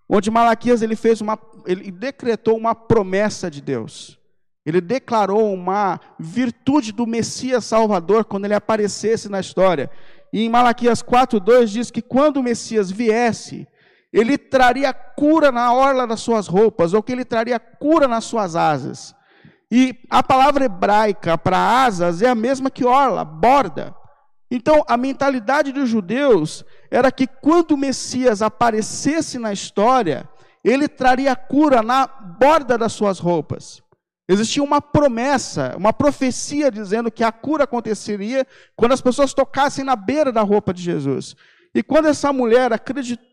onde 0.08 0.32
Malaquias 0.32 0.82
ele 0.82 0.96
fez 0.96 1.22
uma 1.22 1.40
ele 1.66 1.92
decretou 1.92 2.58
uma 2.58 2.74
promessa 2.74 3.50
de 3.50 3.62
Deus. 3.62 4.18
Ele 4.66 4.82
declarou 4.82 5.54
uma 5.54 6.00
virtude 6.20 6.92
do 6.92 7.08
Messias 7.08 7.66
Salvador 7.66 8.26
quando 8.26 8.46
ele 8.46 8.54
aparecesse 8.54 9.30
na 9.30 9.40
história. 9.40 9.90
E 10.32 10.44
em 10.44 10.50
Malaquias 10.50 11.02
4:2 11.02 11.68
diz 11.68 11.92
que 11.92 12.02
quando 12.02 12.38
o 12.38 12.44
Messias 12.44 12.92
viesse, 12.92 13.68
ele 14.12 14.38
traria 14.38 14.94
cura 14.94 15.52
na 15.52 15.74
orla 15.74 16.08
das 16.08 16.20
suas 16.20 16.48
roupas, 16.48 16.94
ou 16.94 17.04
que 17.04 17.12
ele 17.12 17.26
traria 17.26 17.60
cura 17.60 18.08
nas 18.08 18.26
suas 18.26 18.56
asas. 18.56 19.16
E 19.72 19.96
a 20.10 20.24
palavra 20.24 20.66
hebraica 20.66 21.38
para 21.38 21.84
asas 21.84 22.22
é 22.22 22.28
a 22.28 22.36
mesma 22.36 22.72
que 22.72 22.84
orla, 22.84 23.24
borda. 23.24 23.96
Então, 24.50 24.84
a 24.88 24.98
mentalidade 24.98 25.72
dos 25.72 25.88
judeus 25.88 26.66
era 26.90 27.12
que 27.12 27.28
quando 27.28 27.72
o 27.72 27.78
Messias 27.78 28.42
aparecesse 28.42 29.38
na 29.38 29.54
história, 29.54 30.28
ele 30.64 30.88
traria 30.88 31.36
cura 31.36 31.84
na 31.84 32.08
borda 32.08 32.78
das 32.78 32.94
suas 32.94 33.20
roupas. 33.20 33.84
Existia 34.28 34.64
uma 34.64 34.82
promessa, 34.82 35.76
uma 35.78 35.94
profecia 35.94 36.72
dizendo 36.72 37.12
que 37.12 37.24
a 37.24 37.32
cura 37.32 37.64
aconteceria 37.64 38.46
quando 38.76 38.92
as 38.92 39.02
pessoas 39.02 39.34
tocassem 39.34 39.84
na 39.84 39.96
beira 39.96 40.32
da 40.32 40.42
roupa 40.42 40.74
de 40.74 40.82
Jesus. 40.82 41.36
E 41.74 41.84
quando 41.84 42.08
essa 42.08 42.34
mulher 42.34 42.74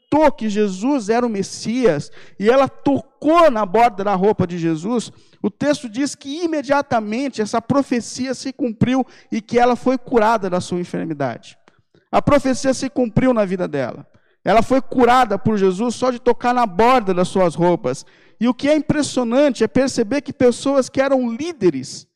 acreditou 0.07 0.33
que 0.33 0.49
Jesus 0.49 1.09
era 1.09 1.27
o 1.27 1.31
Messias 1.31 2.11
e 2.39 2.49
ela 2.49 2.69
tocou 2.69 3.51
na 3.51 3.67
borda 3.67 4.05
da 4.05 4.15
roupa 4.15 4.47
de 4.47 4.59
Jesus, 4.59 5.13
o 5.43 5.51
texto 5.51 5.89
diz 5.89 6.15
que 6.15 6.45
imediatamente 6.45 7.43
essa 7.43 7.61
profecia 7.61 8.35
se 8.35 8.53
cumpriu 8.53 9.05
e 9.31 9.41
que 9.41 9.59
ela 9.59 9.77
foi 9.77 9.99
curada 9.99 10.49
da 10.49 10.61
sua 10.61 10.81
enfermidade. 10.81 11.59
A 12.11 12.23
profecia 12.23 12.73
se 12.73 12.89
cumpriu 12.89 13.35
na 13.35 13.45
vida 13.45 13.67
dela. 13.67 14.07
Ela 14.45 14.63
foi 14.63 14.81
curada 14.81 15.39
por 15.39 15.59
Jesus 15.59 15.97
só 15.97 16.11
de 16.11 16.21
tocar 16.21 16.55
na 16.55 16.67
borda 16.67 17.13
das 17.13 17.29
suas 17.29 17.55
roupas. 17.55 18.07
E 18.41 18.47
o 18.47 18.55
que 18.55 18.69
é 18.69 18.77
impressionante 18.77 19.65
é 19.65 19.69
perceber 19.69 20.21
que 20.21 20.33
pessoas 20.33 20.89
que 20.89 21.01
eram 21.01 21.29
líderes 21.31 22.07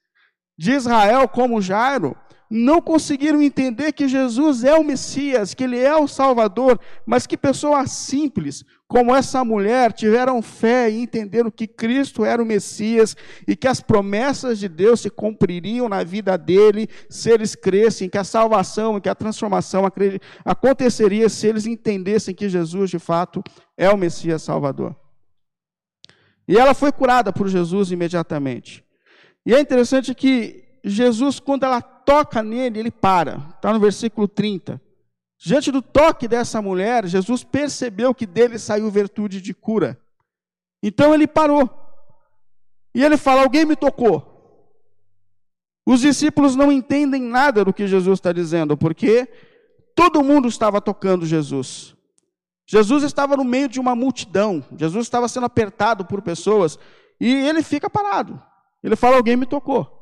de 0.60 0.72
Israel, 0.72 1.26
como 1.26 1.62
Jairo, 1.62 2.14
não 2.50 2.82
conseguiram 2.82 3.40
entender 3.40 3.92
que 3.92 4.06
Jesus 4.06 4.62
é 4.62 4.74
o 4.74 4.84
Messias, 4.84 5.54
que 5.54 5.64
ele 5.64 5.78
é 5.78 5.96
o 5.96 6.06
Salvador, 6.06 6.78
mas 7.06 7.26
que 7.26 7.34
pessoas 7.34 7.92
simples, 7.92 8.62
como 8.86 9.16
essa 9.16 9.42
mulher, 9.42 9.90
tiveram 9.90 10.42
fé 10.42 10.90
e 10.90 11.00
entenderam 11.00 11.50
que 11.50 11.66
Cristo 11.66 12.26
era 12.26 12.42
o 12.42 12.44
Messias 12.44 13.16
e 13.48 13.56
que 13.56 13.66
as 13.66 13.80
promessas 13.80 14.58
de 14.58 14.68
Deus 14.68 15.00
se 15.00 15.08
cumpririam 15.08 15.88
na 15.88 16.04
vida 16.04 16.36
dele 16.36 16.90
se 17.08 17.30
eles 17.30 17.54
crescem, 17.54 18.10
que 18.10 18.18
a 18.18 18.24
salvação 18.24 18.98
e 18.98 19.00
que 19.00 19.08
a 19.08 19.14
transformação 19.14 19.84
aconteceria 20.44 21.30
se 21.30 21.46
eles 21.46 21.64
entendessem 21.64 22.34
que 22.34 22.50
Jesus 22.50 22.90
de 22.90 22.98
fato 22.98 23.42
é 23.78 23.88
o 23.88 23.96
Messias 23.96 24.42
Salvador. 24.42 24.94
E 26.46 26.58
ela 26.58 26.74
foi 26.74 26.92
curada 26.92 27.32
por 27.32 27.48
Jesus 27.48 27.90
imediatamente. 27.90 28.84
E 29.44 29.54
é 29.54 29.61
interessante 29.61 30.14
que 30.14 30.64
Jesus, 30.85 31.38
quando 31.40 31.64
ela 31.64 31.80
toca 31.80 32.42
nele, 32.42 32.78
ele 32.78 32.90
para. 32.90 33.52
Está 33.56 33.73
no 33.73 33.80
versículo 33.80 34.26
30. 34.28 34.80
Diante 35.38 35.70
do 35.70 35.80
toque 35.80 36.28
dessa 36.28 36.61
mulher, 36.61 37.06
Jesus 37.06 37.42
percebeu 37.42 38.14
que 38.14 38.26
dele 38.26 38.59
saiu 38.59 38.90
virtude 38.90 39.40
de 39.40 39.54
cura. 39.54 39.99
Então 40.82 41.14
ele 41.14 41.26
parou. 41.26 41.68
E 42.94 43.02
ele 43.02 43.16
fala: 43.16 43.42
Alguém 43.42 43.64
me 43.64 43.76
tocou. 43.76 44.26
Os 45.87 46.00
discípulos 46.00 46.54
não 46.54 46.70
entendem 46.70 47.23
nada 47.23 47.64
do 47.64 47.73
que 47.73 47.87
Jesus 47.87 48.18
está 48.18 48.32
dizendo, 48.32 48.76
porque 48.76 49.28
todo 49.94 50.23
mundo 50.23 50.47
estava 50.47 50.80
tocando 50.80 51.26
Jesus. 51.26 51.97
Jesus 52.66 53.02
estava 53.02 53.37
no 53.37 53.42
meio 53.42 53.68
de 53.68 53.80
uma 53.80 53.97
multidão, 53.97 54.64
Jesus 54.76 55.06
estava 55.06 55.26
sendo 55.26 55.47
apertado 55.47 56.04
por 56.04 56.23
pessoas, 56.23 56.78
e 57.18 57.35
ele 57.35 57.62
fica 57.62 57.90
parado. 57.90 58.40
Ele 58.82 58.96
fala: 58.96 59.16
Alguém 59.16 59.37
me 59.37 59.46
tocou. 59.46 60.00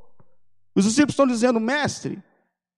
Os 0.75 0.85
discípulos 0.85 1.15
estão 1.15 1.27
dizendo, 1.27 1.59
mestre, 1.59 2.23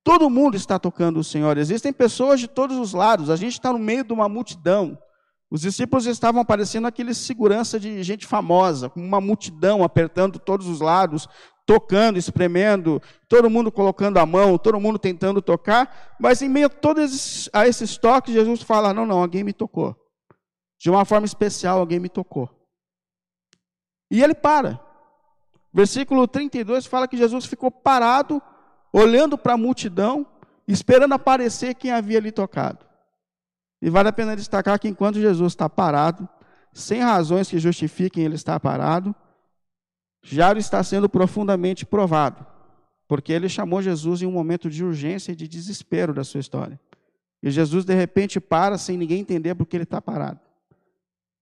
todo 0.02 0.30
mundo 0.30 0.56
está 0.56 0.78
tocando 0.78 1.20
o 1.20 1.24
Senhor. 1.24 1.58
Existem 1.58 1.92
pessoas 1.92 2.40
de 2.40 2.48
todos 2.48 2.78
os 2.78 2.94
lados. 2.94 3.28
A 3.28 3.36
gente 3.36 3.52
está 3.52 3.72
no 3.72 3.78
meio 3.78 4.04
de 4.04 4.12
uma 4.12 4.28
multidão. 4.28 4.98
Os 5.50 5.60
discípulos 5.60 6.06
estavam 6.06 6.44
parecendo 6.44 6.86
aquele 6.86 7.12
segurança 7.12 7.78
de 7.78 8.02
gente 8.02 8.26
famosa, 8.26 8.88
com 8.88 9.00
uma 9.00 9.20
multidão 9.20 9.82
apertando 9.82 10.38
todos 10.38 10.68
os 10.68 10.80
lados, 10.80 11.28
tocando, 11.66 12.18
espremendo, 12.18 13.02
todo 13.28 13.50
mundo 13.50 13.70
colocando 13.70 14.18
a 14.18 14.24
mão, 14.24 14.56
todo 14.56 14.80
mundo 14.80 14.98
tentando 14.98 15.42
tocar, 15.42 16.16
mas 16.18 16.40
em 16.40 16.48
meio 16.48 16.66
a 16.66 16.70
todos 16.70 17.50
a 17.52 17.66
esses 17.66 17.98
toques, 17.98 18.32
Jesus 18.32 18.62
fala: 18.62 18.94
Não, 18.94 19.04
não, 19.04 19.20
alguém 19.20 19.44
me 19.44 19.52
tocou. 19.52 19.96
De 20.80 20.88
uma 20.88 21.04
forma 21.04 21.26
especial, 21.26 21.78
alguém 21.78 22.00
me 22.00 22.08
tocou. 22.08 22.48
E 24.10 24.22
ele 24.22 24.34
para. 24.34 24.80
Versículo 25.72 26.26
32 26.26 26.86
fala 26.86 27.06
que 27.06 27.16
Jesus 27.16 27.46
ficou 27.46 27.70
parado, 27.70 28.42
olhando 28.92 29.38
para 29.38 29.54
a 29.54 29.58
multidão, 29.58 30.26
esperando 30.66 31.14
aparecer 31.14 31.74
quem 31.74 31.92
havia 31.92 32.20
lhe 32.20 32.32
tocado. 32.32 32.84
E 33.80 33.88
vale 33.88 34.08
a 34.08 34.12
pena 34.12 34.36
destacar 34.36 34.78
que 34.78 34.88
enquanto 34.88 35.20
Jesus 35.20 35.52
está 35.52 35.68
parado, 35.68 36.28
sem 36.72 37.00
razões 37.00 37.48
que 37.48 37.58
justifiquem 37.58 38.24
ele 38.24 38.34
estar 38.34 38.58
parado, 38.60 39.14
Jairo 40.22 40.58
está 40.58 40.82
sendo 40.82 41.08
profundamente 41.08 41.86
provado, 41.86 42.46
porque 43.08 43.32
ele 43.32 43.48
chamou 43.48 43.80
Jesus 43.80 44.22
em 44.22 44.26
um 44.26 44.32
momento 44.32 44.68
de 44.68 44.84
urgência 44.84 45.32
e 45.32 45.36
de 45.36 45.48
desespero 45.48 46.12
da 46.12 46.22
sua 46.22 46.40
história. 46.40 46.78
E 47.42 47.50
Jesus 47.50 47.84
de 47.84 47.94
repente 47.94 48.38
para 48.38 48.76
sem 48.76 48.98
ninguém 48.98 49.20
entender 49.20 49.54
porque 49.54 49.76
ele 49.76 49.84
está 49.84 50.00
parado. 50.00 50.40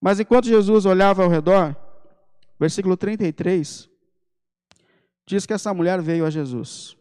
Mas 0.00 0.20
enquanto 0.20 0.46
Jesus 0.46 0.86
olhava 0.86 1.24
ao 1.24 1.28
redor, 1.28 1.76
versículo 2.58 2.96
33, 2.96 3.87
diz 5.28 5.44
que 5.44 5.52
essa 5.52 5.74
mulher 5.74 6.00
veio 6.00 6.24
a 6.24 6.30
Jesus 6.30 6.96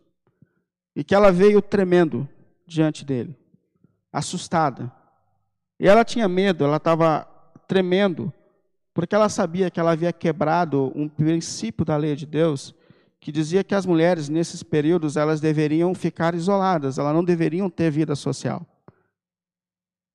e 0.94 1.04
que 1.04 1.16
ela 1.16 1.32
veio 1.32 1.62
tremendo 1.62 2.28
diante 2.66 3.06
dele, 3.06 3.36
assustada. 4.12 4.92
E 5.80 5.88
ela 5.88 6.04
tinha 6.04 6.28
medo, 6.28 6.66
ela 6.66 6.78
estava 6.78 7.26
tremendo, 7.68 8.34
porque 8.94 9.16
ela 9.16 9.30
sabia 9.30 9.72
que 9.72 9.80
ela 9.80 9.92
havia 9.92 10.12
quebrado 10.12 10.92
um 10.94 11.08
princípio 11.08 11.86
da 11.86 11.96
lei 11.96 12.16
de 12.16 12.26
Deus 12.26 12.76
que 13.20 13.32
dizia 13.32 13.64
que 13.64 13.74
as 13.74 13.86
mulheres 13.86 14.28
nesses 14.30 14.62
períodos 14.62 15.16
elas 15.16 15.40
deveriam 15.40 15.96
ficar 15.96 16.36
isoladas, 16.36 16.98
elas 16.98 17.16
não 17.16 17.24
deveriam 17.24 17.70
ter 17.70 17.90
vida 17.90 18.16
social. 18.16 18.66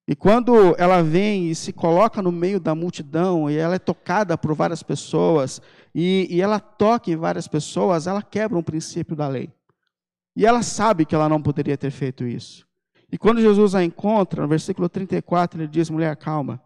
E 0.06 0.16
quando 0.16 0.74
ela 0.78 1.02
vem 1.02 1.48
e 1.48 1.54
se 1.54 1.72
coloca 1.72 2.20
no 2.20 2.32
meio 2.32 2.58
da 2.58 2.74
multidão, 2.74 3.48
e 3.48 3.56
ela 3.56 3.76
é 3.76 3.78
tocada 3.78 4.36
por 4.36 4.54
várias 4.54 4.82
pessoas, 4.82 5.62
e, 5.94 6.26
e 6.30 6.40
ela 6.40 6.58
toca 6.58 7.10
em 7.10 7.16
várias 7.16 7.46
pessoas, 7.46 8.06
ela 8.06 8.22
quebra 8.22 8.58
um 8.58 8.62
princípio 8.62 9.14
da 9.14 9.28
lei. 9.28 9.50
E 10.34 10.44
ela 10.44 10.62
sabe 10.62 11.04
que 11.04 11.14
ela 11.14 11.28
não 11.28 11.40
poderia 11.40 11.76
ter 11.76 11.90
feito 11.90 12.24
isso. 12.24 12.66
E 13.10 13.18
quando 13.18 13.40
Jesus 13.40 13.74
a 13.74 13.84
encontra, 13.84 14.42
no 14.42 14.48
versículo 14.48 14.88
34, 14.88 15.60
ele 15.60 15.68
diz: 15.68 15.90
mulher, 15.90 16.16
calma. 16.16 16.60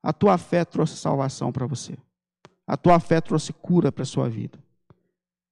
A 0.00 0.12
tua 0.12 0.38
fé 0.38 0.64
trouxe 0.64 0.96
salvação 0.96 1.50
para 1.50 1.66
você. 1.66 1.98
A 2.66 2.76
tua 2.76 3.00
fé 3.00 3.20
trouxe 3.20 3.52
cura 3.52 3.90
para 3.90 4.02
a 4.02 4.06
sua 4.06 4.28
vida. 4.28 4.58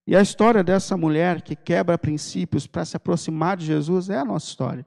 E 0.06 0.14
a 0.14 0.22
história 0.22 0.62
dessa 0.62 0.96
mulher 0.96 1.42
que 1.42 1.56
quebra 1.56 1.98
princípios 1.98 2.66
para 2.66 2.84
se 2.84 2.96
aproximar 2.96 3.56
de 3.56 3.66
Jesus 3.66 4.08
é 4.08 4.18
a 4.18 4.24
nossa 4.24 4.46
história. 4.46 4.86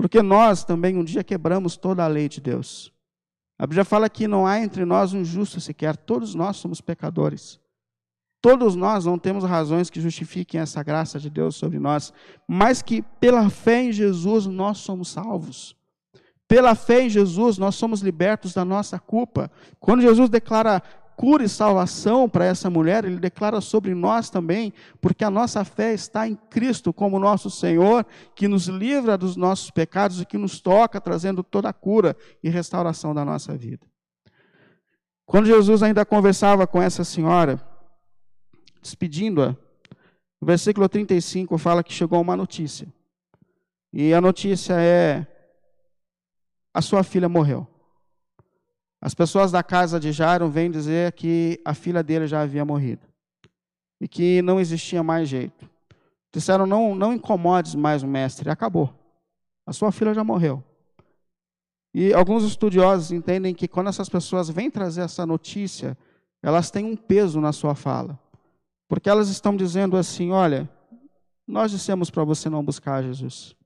Porque 0.00 0.22
nós 0.22 0.64
também 0.64 0.96
um 0.96 1.04
dia 1.04 1.22
quebramos 1.22 1.76
toda 1.76 2.02
a 2.02 2.08
lei 2.08 2.26
de 2.26 2.40
Deus. 2.40 2.90
A 3.58 3.66
Bíblia 3.66 3.84
fala 3.84 4.08
que 4.08 4.26
não 4.26 4.46
há 4.46 4.58
entre 4.58 4.86
nós 4.86 5.12
um 5.12 5.22
justo 5.22 5.60
sequer, 5.60 5.94
todos 5.94 6.34
nós 6.34 6.56
somos 6.56 6.80
pecadores. 6.80 7.60
Todos 8.40 8.74
nós 8.74 9.04
não 9.04 9.18
temos 9.18 9.44
razões 9.44 9.90
que 9.90 10.00
justifiquem 10.00 10.58
essa 10.58 10.82
graça 10.82 11.18
de 11.18 11.28
Deus 11.28 11.56
sobre 11.56 11.78
nós, 11.78 12.14
mas 12.48 12.80
que 12.80 13.02
pela 13.02 13.50
fé 13.50 13.82
em 13.82 13.92
Jesus 13.92 14.46
nós 14.46 14.78
somos 14.78 15.10
salvos. 15.10 15.76
Pela 16.48 16.74
fé 16.74 17.02
em 17.02 17.10
Jesus 17.10 17.58
nós 17.58 17.74
somos 17.74 18.00
libertos 18.00 18.54
da 18.54 18.64
nossa 18.64 18.98
culpa. 18.98 19.50
Quando 19.78 20.00
Jesus 20.00 20.30
declara 20.30 20.82
cura 21.20 21.44
e 21.44 21.48
salvação 21.50 22.26
para 22.26 22.46
essa 22.46 22.70
mulher, 22.70 23.04
ele 23.04 23.18
declara 23.18 23.60
sobre 23.60 23.94
nós 23.94 24.30
também, 24.30 24.72
porque 25.02 25.22
a 25.22 25.28
nossa 25.28 25.62
fé 25.66 25.92
está 25.92 26.26
em 26.26 26.34
Cristo 26.34 26.94
como 26.94 27.18
nosso 27.18 27.50
Senhor, 27.50 28.06
que 28.34 28.48
nos 28.48 28.68
livra 28.68 29.18
dos 29.18 29.36
nossos 29.36 29.70
pecados 29.70 30.18
e 30.18 30.24
que 30.24 30.38
nos 30.38 30.62
toca, 30.62 30.98
trazendo 30.98 31.44
toda 31.44 31.68
a 31.68 31.74
cura 31.74 32.16
e 32.42 32.48
restauração 32.48 33.14
da 33.14 33.22
nossa 33.22 33.54
vida. 33.54 33.86
Quando 35.26 35.44
Jesus 35.44 35.82
ainda 35.82 36.06
conversava 36.06 36.66
com 36.66 36.80
essa 36.80 37.04
senhora, 37.04 37.60
despedindo-a, 38.80 39.54
o 40.40 40.46
versículo 40.46 40.88
35 40.88 41.58
fala 41.58 41.84
que 41.84 41.92
chegou 41.92 42.18
uma 42.18 42.34
notícia. 42.34 42.90
E 43.92 44.14
a 44.14 44.22
notícia 44.22 44.72
é: 44.80 45.26
a 46.72 46.80
sua 46.80 47.02
filha 47.02 47.28
morreu. 47.28 47.68
As 49.00 49.14
pessoas 49.14 49.50
da 49.50 49.62
casa 49.62 49.98
de 49.98 50.12
Jairo 50.12 50.48
vêm 50.50 50.70
dizer 50.70 51.12
que 51.12 51.60
a 51.64 51.72
filha 51.72 52.02
dele 52.02 52.26
já 52.26 52.42
havia 52.42 52.64
morrido 52.64 53.06
e 54.00 54.06
que 54.06 54.42
não 54.42 54.60
existia 54.60 55.02
mais 55.02 55.28
jeito. 55.28 55.68
Disseram: 56.32 56.66
não, 56.66 56.94
não 56.94 57.14
incomodes 57.14 57.74
mais 57.74 58.02
o 58.02 58.06
mestre, 58.06 58.50
acabou. 58.50 58.92
A 59.66 59.72
sua 59.72 59.90
filha 59.90 60.12
já 60.12 60.22
morreu. 60.22 60.62
E 61.92 62.12
alguns 62.12 62.44
estudiosos 62.44 63.10
entendem 63.10 63.54
que 63.54 63.66
quando 63.66 63.88
essas 63.88 64.08
pessoas 64.08 64.48
vêm 64.48 64.70
trazer 64.70 65.02
essa 65.02 65.26
notícia, 65.26 65.96
elas 66.42 66.70
têm 66.70 66.84
um 66.84 66.96
peso 66.96 67.40
na 67.40 67.52
sua 67.52 67.74
fala. 67.74 68.18
Porque 68.88 69.08
elas 69.08 69.28
estão 69.28 69.56
dizendo 69.56 69.96
assim: 69.96 70.30
olha, 70.30 70.68
nós 71.46 71.70
dissemos 71.70 72.10
para 72.10 72.22
você 72.22 72.48
não 72.48 72.64
buscar 72.64 73.02
Jesus. 73.02 73.56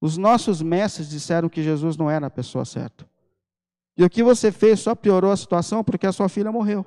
Os 0.00 0.18
nossos 0.18 0.60
mestres 0.60 1.08
disseram 1.08 1.48
que 1.48 1.62
Jesus 1.62 1.96
não 1.96 2.10
era 2.10 2.26
a 2.26 2.30
pessoa 2.30 2.64
certa. 2.64 3.08
E 3.96 4.04
o 4.04 4.10
que 4.10 4.22
você 4.22 4.50
fez 4.50 4.80
só 4.80 4.94
piorou 4.94 5.30
a 5.30 5.36
situação 5.36 5.84
porque 5.84 6.06
a 6.06 6.12
sua 6.12 6.28
filha 6.28 6.50
morreu. 6.50 6.84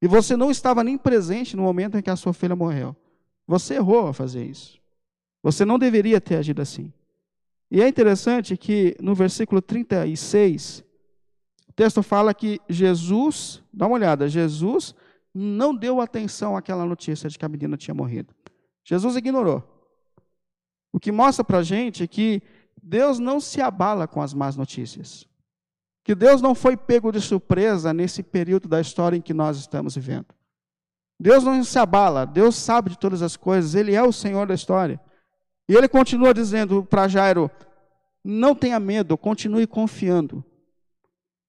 E 0.00 0.06
você 0.06 0.36
não 0.36 0.50
estava 0.50 0.84
nem 0.84 0.96
presente 0.96 1.56
no 1.56 1.62
momento 1.62 1.96
em 1.96 2.02
que 2.02 2.10
a 2.10 2.16
sua 2.16 2.32
filha 2.32 2.54
morreu. 2.54 2.94
Você 3.46 3.74
errou 3.74 4.08
a 4.08 4.12
fazer 4.12 4.44
isso. 4.44 4.78
Você 5.42 5.64
não 5.64 5.78
deveria 5.78 6.20
ter 6.20 6.36
agido 6.36 6.62
assim. 6.62 6.92
E 7.70 7.82
é 7.82 7.88
interessante 7.88 8.56
que 8.56 8.96
no 9.00 9.14
versículo 9.14 9.60
36, 9.60 10.84
o 11.68 11.72
texto 11.72 12.02
fala 12.02 12.32
que 12.32 12.60
Jesus, 12.68 13.62
dá 13.72 13.86
uma 13.86 13.96
olhada, 13.96 14.28
Jesus 14.28 14.94
não 15.34 15.74
deu 15.74 16.00
atenção 16.00 16.56
àquela 16.56 16.86
notícia 16.86 17.28
de 17.28 17.36
que 17.36 17.44
a 17.44 17.48
menina 17.48 17.76
tinha 17.76 17.94
morrido. 17.94 18.32
Jesus 18.84 19.16
ignorou. 19.16 19.62
O 20.92 21.00
que 21.00 21.10
mostra 21.10 21.42
para 21.42 21.58
a 21.58 21.62
gente 21.62 22.06
que 22.06 22.40
Deus 22.80 23.18
não 23.18 23.40
se 23.40 23.60
abala 23.60 24.06
com 24.06 24.22
as 24.22 24.32
más 24.32 24.56
notícias. 24.56 25.26
Que 26.04 26.14
Deus 26.14 26.42
não 26.42 26.54
foi 26.54 26.76
pego 26.76 27.10
de 27.10 27.20
surpresa 27.20 27.92
nesse 27.92 28.22
período 28.22 28.68
da 28.68 28.80
história 28.80 29.16
em 29.16 29.22
que 29.22 29.34
nós 29.34 29.56
estamos 29.56 29.94
vivendo. 29.96 30.26
Deus 31.18 31.42
não 31.42 31.64
se 31.64 31.78
abala, 31.78 32.26
Deus 32.26 32.54
sabe 32.56 32.90
de 32.90 32.98
todas 32.98 33.22
as 33.22 33.36
coisas, 33.36 33.74
Ele 33.74 33.94
é 33.94 34.02
o 34.02 34.12
Senhor 34.12 34.46
da 34.46 34.54
história. 34.54 35.00
E 35.68 35.74
ele 35.74 35.88
continua 35.88 36.34
dizendo 36.34 36.84
para 36.84 37.08
Jairo: 37.08 37.50
não 38.22 38.54
tenha 38.54 38.78
medo, 38.78 39.16
continue 39.16 39.66
confiando. 39.66 40.44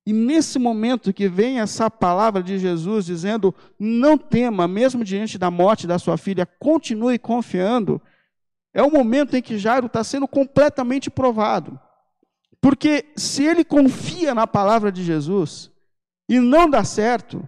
E 0.06 0.14
nesse 0.14 0.60
momento 0.60 1.12
que 1.12 1.28
vem 1.28 1.60
essa 1.60 1.90
palavra 1.90 2.42
de 2.42 2.58
Jesus 2.58 3.06
dizendo: 3.06 3.54
não 3.78 4.18
tema, 4.18 4.68
mesmo 4.68 5.04
diante 5.04 5.38
da 5.38 5.52
morte 5.52 5.88
da 5.88 6.00
sua 6.00 6.18
filha, 6.18 6.46
continue 6.46 7.20
confiando, 7.20 8.02
é 8.74 8.82
o 8.82 8.92
momento 8.92 9.36
em 9.36 9.42
que 9.42 9.58
Jairo 9.58 9.88
está 9.88 10.04
sendo 10.04 10.28
completamente 10.28 11.10
provado. 11.10 11.80
Porque 12.66 13.14
se 13.16 13.44
ele 13.44 13.64
confia 13.64 14.34
na 14.34 14.48
palavra 14.48 14.92
de 14.92 15.04
Jesus 15.04 15.70
e 16.28 16.40
não 16.40 16.68
dá 16.68 16.84
certo, 16.84 17.48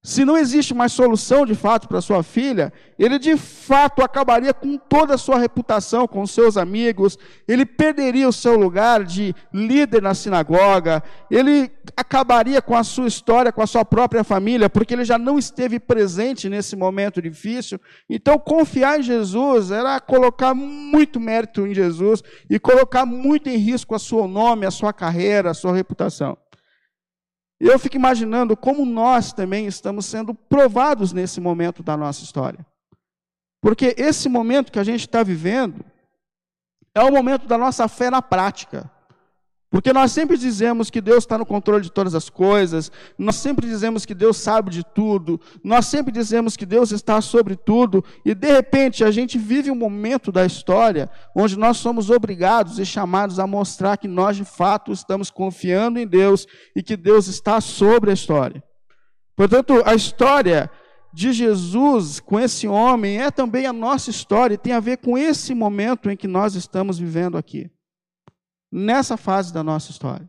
se 0.00 0.24
não 0.24 0.38
existe 0.38 0.72
mais 0.72 0.92
solução 0.92 1.44
de 1.44 1.56
fato 1.56 1.88
para 1.88 2.00
sua 2.00 2.22
filha, 2.22 2.72
ele 2.96 3.18
de 3.18 3.36
fato 3.36 4.00
acabaria 4.00 4.54
com 4.54 4.78
toda 4.78 5.14
a 5.14 5.18
sua 5.18 5.38
reputação 5.38 6.06
com 6.06 6.24
seus 6.24 6.56
amigos, 6.56 7.18
ele 7.48 7.66
perderia 7.66 8.28
o 8.28 8.32
seu 8.32 8.56
lugar 8.56 9.02
de 9.02 9.34
líder 9.52 10.00
na 10.00 10.14
sinagoga, 10.14 11.02
ele 11.28 11.70
acabaria 11.96 12.62
com 12.62 12.76
a 12.76 12.84
sua 12.84 13.08
história, 13.08 13.50
com 13.50 13.60
a 13.60 13.66
sua 13.66 13.84
própria 13.84 14.22
família, 14.22 14.70
porque 14.70 14.94
ele 14.94 15.04
já 15.04 15.18
não 15.18 15.36
esteve 15.36 15.80
presente 15.80 16.48
nesse 16.48 16.76
momento 16.76 17.20
difícil. 17.20 17.80
Então, 18.08 18.38
confiar 18.38 19.00
em 19.00 19.02
Jesus 19.02 19.72
era 19.72 19.98
colocar 19.98 20.54
muito 20.54 21.18
mérito 21.18 21.66
em 21.66 21.74
Jesus 21.74 22.22
e 22.48 22.58
colocar 22.60 23.04
muito 23.04 23.48
em 23.48 23.56
risco 23.56 23.96
o 23.96 23.98
seu 23.98 24.28
nome, 24.28 24.64
a 24.64 24.70
sua 24.70 24.92
carreira, 24.92 25.50
a 25.50 25.54
sua 25.54 25.74
reputação. 25.74 26.38
Eu 27.60 27.78
fico 27.78 27.96
imaginando 27.96 28.56
como 28.56 28.84
nós 28.84 29.32
também 29.32 29.66
estamos 29.66 30.06
sendo 30.06 30.32
provados 30.32 31.12
nesse 31.12 31.40
momento 31.40 31.82
da 31.82 31.96
nossa 31.96 32.22
história. 32.22 32.64
Porque 33.60 33.94
esse 33.98 34.28
momento 34.28 34.70
que 34.70 34.78
a 34.78 34.84
gente 34.84 35.00
está 35.00 35.22
vivendo 35.22 35.84
é 36.94 37.02
o 37.02 37.12
momento 37.12 37.46
da 37.46 37.58
nossa 37.58 37.88
fé 37.88 38.10
na 38.10 38.22
prática. 38.22 38.90
Porque 39.70 39.92
nós 39.92 40.12
sempre 40.12 40.38
dizemos 40.38 40.88
que 40.88 41.00
Deus 41.00 41.24
está 41.24 41.36
no 41.36 41.44
controle 41.44 41.82
de 41.82 41.92
todas 41.92 42.14
as 42.14 42.30
coisas, 42.30 42.90
nós 43.18 43.36
sempre 43.36 43.66
dizemos 43.66 44.06
que 44.06 44.14
Deus 44.14 44.38
sabe 44.38 44.70
de 44.70 44.82
tudo, 44.82 45.38
nós 45.62 45.84
sempre 45.86 46.10
dizemos 46.10 46.56
que 46.56 46.64
Deus 46.64 46.90
está 46.90 47.20
sobre 47.20 47.54
tudo, 47.54 48.02
e 48.24 48.34
de 48.34 48.50
repente 48.50 49.04
a 49.04 49.10
gente 49.10 49.36
vive 49.36 49.70
um 49.70 49.74
momento 49.74 50.32
da 50.32 50.46
história 50.46 51.10
onde 51.36 51.58
nós 51.58 51.76
somos 51.76 52.08
obrigados 52.08 52.78
e 52.78 52.86
chamados 52.86 53.38
a 53.38 53.46
mostrar 53.46 53.98
que 53.98 54.08
nós 54.08 54.38
de 54.38 54.44
fato 54.44 54.90
estamos 54.90 55.30
confiando 55.30 55.98
em 55.98 56.06
Deus 56.06 56.46
e 56.74 56.82
que 56.82 56.96
Deus 56.96 57.26
está 57.26 57.60
sobre 57.60 58.10
a 58.10 58.14
história. 58.14 58.64
Portanto, 59.36 59.82
a 59.84 59.94
história 59.94 60.70
de 61.12 61.30
Jesus 61.30 62.20
com 62.20 62.40
esse 62.40 62.66
homem 62.66 63.20
é 63.20 63.30
também 63.30 63.66
a 63.66 63.72
nossa 63.72 64.08
história 64.08 64.54
e 64.54 64.58
tem 64.58 64.72
a 64.72 64.80
ver 64.80 64.96
com 64.96 65.18
esse 65.18 65.54
momento 65.54 66.10
em 66.10 66.16
que 66.16 66.26
nós 66.26 66.54
estamos 66.54 66.98
vivendo 66.98 67.36
aqui 67.36 67.70
nessa 68.70 69.16
fase 69.16 69.52
da 69.52 69.62
nossa 69.62 69.90
história. 69.90 70.28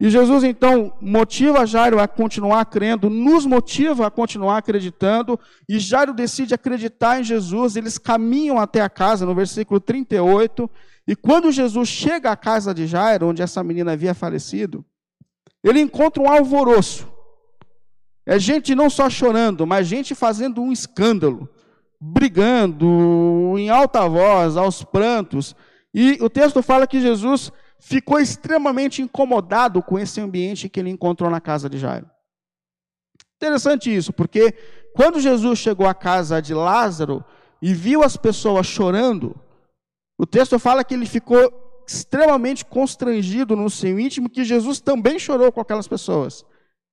E 0.00 0.10
Jesus 0.10 0.42
então 0.42 0.92
motiva 1.00 1.64
Jairo 1.64 2.00
a 2.00 2.08
continuar 2.08 2.64
crendo, 2.64 3.08
nos 3.08 3.46
motiva 3.46 4.04
a 4.04 4.10
continuar 4.10 4.58
acreditando, 4.58 5.38
e 5.68 5.78
Jairo 5.78 6.12
decide 6.12 6.54
acreditar 6.54 7.20
em 7.20 7.24
Jesus. 7.24 7.76
Eles 7.76 7.98
caminham 7.98 8.58
até 8.58 8.80
a 8.80 8.90
casa, 8.90 9.24
no 9.24 9.32
versículo 9.32 9.78
38, 9.78 10.68
e 11.06 11.14
quando 11.14 11.52
Jesus 11.52 11.88
chega 11.88 12.32
à 12.32 12.36
casa 12.36 12.74
de 12.74 12.86
Jairo, 12.86 13.28
onde 13.28 13.42
essa 13.42 13.62
menina 13.62 13.92
havia 13.92 14.12
falecido, 14.12 14.84
ele 15.62 15.80
encontra 15.80 16.22
um 16.22 16.28
alvoroço. 16.28 17.08
É 18.26 18.38
gente 18.38 18.74
não 18.74 18.90
só 18.90 19.10
chorando, 19.10 19.66
mas 19.66 19.86
gente 19.86 20.14
fazendo 20.14 20.60
um 20.62 20.72
escândalo, 20.72 21.48
brigando 22.00 23.54
em 23.56 23.68
alta 23.68 24.08
voz, 24.08 24.56
aos 24.56 24.82
prantos. 24.82 25.54
E 25.94 26.18
o 26.20 26.30
texto 26.30 26.62
fala 26.62 26.86
que 26.86 27.00
Jesus 27.00 27.52
ficou 27.78 28.20
extremamente 28.20 29.02
incomodado 29.02 29.82
com 29.82 29.98
esse 29.98 30.20
ambiente 30.20 30.68
que 30.68 30.80
ele 30.80 30.90
encontrou 30.90 31.28
na 31.28 31.40
casa 31.40 31.68
de 31.68 31.78
Jairo. 31.78 32.08
Interessante 33.36 33.94
isso, 33.94 34.12
porque 34.12 34.54
quando 34.94 35.20
Jesus 35.20 35.58
chegou 35.58 35.86
à 35.86 35.94
casa 35.94 36.40
de 36.40 36.54
Lázaro 36.54 37.24
e 37.60 37.74
viu 37.74 38.02
as 38.02 38.16
pessoas 38.16 38.66
chorando, 38.66 39.34
o 40.16 40.24
texto 40.24 40.58
fala 40.58 40.84
que 40.84 40.94
ele 40.94 41.06
ficou 41.06 41.84
extremamente 41.86 42.64
constrangido 42.64 43.56
no 43.56 43.68
seu 43.68 43.98
íntimo, 43.98 44.30
que 44.30 44.44
Jesus 44.44 44.80
também 44.80 45.18
chorou 45.18 45.50
com 45.50 45.60
aquelas 45.60 45.88
pessoas. 45.88 46.44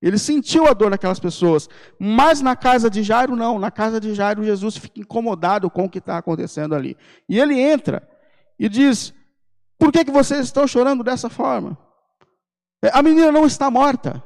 Ele 0.02 0.18
sentiu 0.18 0.66
a 0.68 0.74
dor 0.74 0.92
daquelas 0.92 1.20
pessoas. 1.20 1.70
Mas 2.00 2.42
na 2.42 2.56
casa 2.56 2.90
de 2.90 3.04
Jairo, 3.04 3.36
não. 3.36 3.60
Na 3.60 3.70
casa 3.70 4.00
de 4.00 4.14
Jairo, 4.14 4.44
Jesus 4.44 4.78
fica 4.78 5.02
incomodado 5.02 5.70
com 5.70 5.86
o 5.86 5.90
que 5.90 6.00
está 6.00 6.18
acontecendo 6.18 6.74
ali. 6.74 6.98
E 7.28 7.40
ele 7.40 7.60
entra 7.60 8.08
e 8.60 8.68
diz: 8.68 9.14
Por 9.78 9.92
que, 9.92 10.04
que 10.04 10.12
vocês 10.12 10.42
estão 10.46 10.68
chorando 10.68 11.04
dessa 11.04 11.30
forma? 11.30 11.78
É, 12.84 12.92
a 12.94 13.02
menina 13.02 13.32
não 13.32 13.46
está 13.46 13.72
morta. 13.72 14.24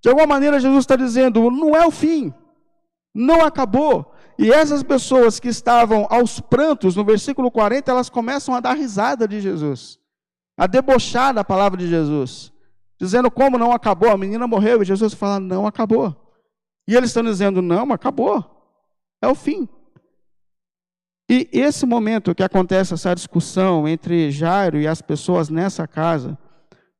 De 0.00 0.08
alguma 0.08 0.26
maneira, 0.26 0.60
Jesus 0.60 0.80
está 0.80 0.96
dizendo: 0.96 1.50
não 1.50 1.76
é 1.76 1.86
o 1.86 1.90
fim, 1.90 2.32
não 3.14 3.44
acabou. 3.44 4.12
E 4.38 4.50
essas 4.50 4.82
pessoas 4.82 5.38
que 5.38 5.48
estavam 5.48 6.06
aos 6.10 6.40
prantos, 6.40 6.96
no 6.96 7.04
versículo 7.04 7.50
40, 7.50 7.90
elas 7.90 8.08
começam 8.08 8.54
a 8.54 8.60
dar 8.60 8.74
risada 8.74 9.28
de 9.28 9.40
Jesus, 9.40 9.98
a 10.56 10.66
debochar 10.66 11.34
da 11.34 11.44
palavra 11.44 11.78
de 11.78 11.86
Jesus, 11.86 12.52
dizendo 12.98 13.30
como 13.30 13.58
não 13.58 13.72
acabou, 13.72 14.10
a 14.10 14.16
menina 14.16 14.46
morreu, 14.46 14.82
e 14.82 14.86
Jesus 14.86 15.14
fala: 15.14 15.38
não 15.38 15.66
acabou. 15.66 16.16
E 16.88 16.96
eles 16.96 17.10
estão 17.10 17.22
dizendo: 17.22 17.62
não, 17.62 17.92
acabou, 17.92 18.44
é 19.20 19.28
o 19.28 19.34
fim. 19.34 19.68
E 21.32 21.48
esse 21.50 21.86
momento 21.86 22.34
que 22.34 22.42
acontece 22.42 22.92
essa 22.92 23.14
discussão 23.14 23.88
entre 23.88 24.30
Jairo 24.30 24.78
e 24.78 24.86
as 24.86 25.00
pessoas 25.00 25.48
nessa 25.48 25.88
casa, 25.88 26.36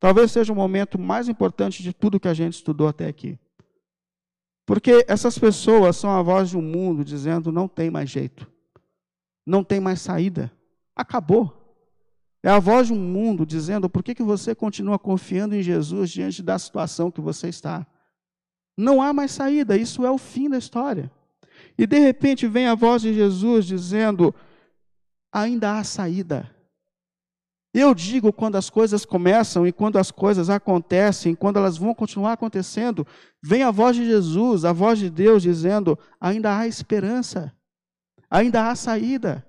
talvez 0.01 0.33
seja 0.33 0.51
o 0.51 0.57
momento 0.57 0.99
mais 0.99 1.29
importante 1.29 1.83
de 1.83 1.93
tudo 1.93 2.19
que 2.19 2.29
a 2.29 2.33
gente 2.33 2.55
estudou 2.55 2.89
até 2.89 3.07
aqui. 3.07 3.39
Porque 4.65 5.05
essas 5.07 5.39
pessoas 5.39 5.99
são 5.99 6.09
a 6.09 6.23
voz 6.23 6.49
de 6.49 6.57
um 6.57 6.63
mundo 6.63 7.05
dizendo: 7.05 7.53
não 7.53 7.69
tem 7.69 7.91
mais 7.91 8.09
jeito, 8.09 8.51
não 9.45 9.63
tem 9.63 9.81
mais 9.81 10.01
saída, 10.01 10.51
acabou. 10.97 11.85
É 12.43 12.49
a 12.49 12.59
voz 12.59 12.87
de 12.87 12.95
um 12.95 12.99
mundo 12.99 13.45
dizendo: 13.45 13.91
por 13.91 14.03
que, 14.03 14.15
que 14.15 14.23
você 14.23 14.55
continua 14.55 14.99
confiando 14.99 15.55
em 15.55 15.63
Jesus 15.63 16.09
diante 16.09 16.43
da 16.43 16.59
situação 16.59 17.11
que 17.11 17.21
você 17.21 17.51
está? 17.51 17.87
Não 18.79 19.03
há 19.03 19.13
mais 19.13 19.31
saída, 19.31 19.77
isso 19.77 20.07
é 20.07 20.11
o 20.11 20.17
fim 20.17 20.49
da 20.49 20.57
história. 20.57 21.13
E 21.77 21.87
de 21.87 21.99
repente 21.99 22.47
vem 22.47 22.67
a 22.67 22.75
voz 22.75 23.03
de 23.03 23.15
Jesus 23.15 23.67
dizendo: 23.67 24.35
ainda 25.33 25.79
há 25.79 25.85
saída. 25.85 26.51
Eu 27.75 27.95
digo 27.95 28.33
quando 28.33 28.57
as 28.57 28.69
coisas 28.69 29.05
começam 29.07 29.67
e 29.67 29.73
quando 29.73 29.99
as 29.99 30.11
coisas 30.11 30.51
acontecem, 30.51 31.35
quando 31.35 31.57
elas 31.57 31.79
vão 31.79 31.95
continuar 31.95 32.35
acontecendo, 32.35 33.07
vem 33.43 33.63
a 33.63 33.71
voz 33.71 33.97
de 33.97 34.05
Jesus, 34.05 34.67
a 34.67 34.73
voz 34.73 34.99
de 34.99 35.09
Deus 35.09 35.43
dizendo: 35.43 35.99
ainda 36.21 36.57
há 36.57 36.67
esperança, 36.67 37.51
ainda 38.31 38.69
há 38.69 38.75
saída. 38.75 39.47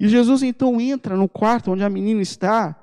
E 0.00 0.08
Jesus 0.08 0.42
então 0.42 0.80
entra 0.80 1.16
no 1.16 1.28
quarto 1.28 1.70
onde 1.70 1.84
a 1.84 1.90
menina 1.90 2.22
está, 2.22 2.74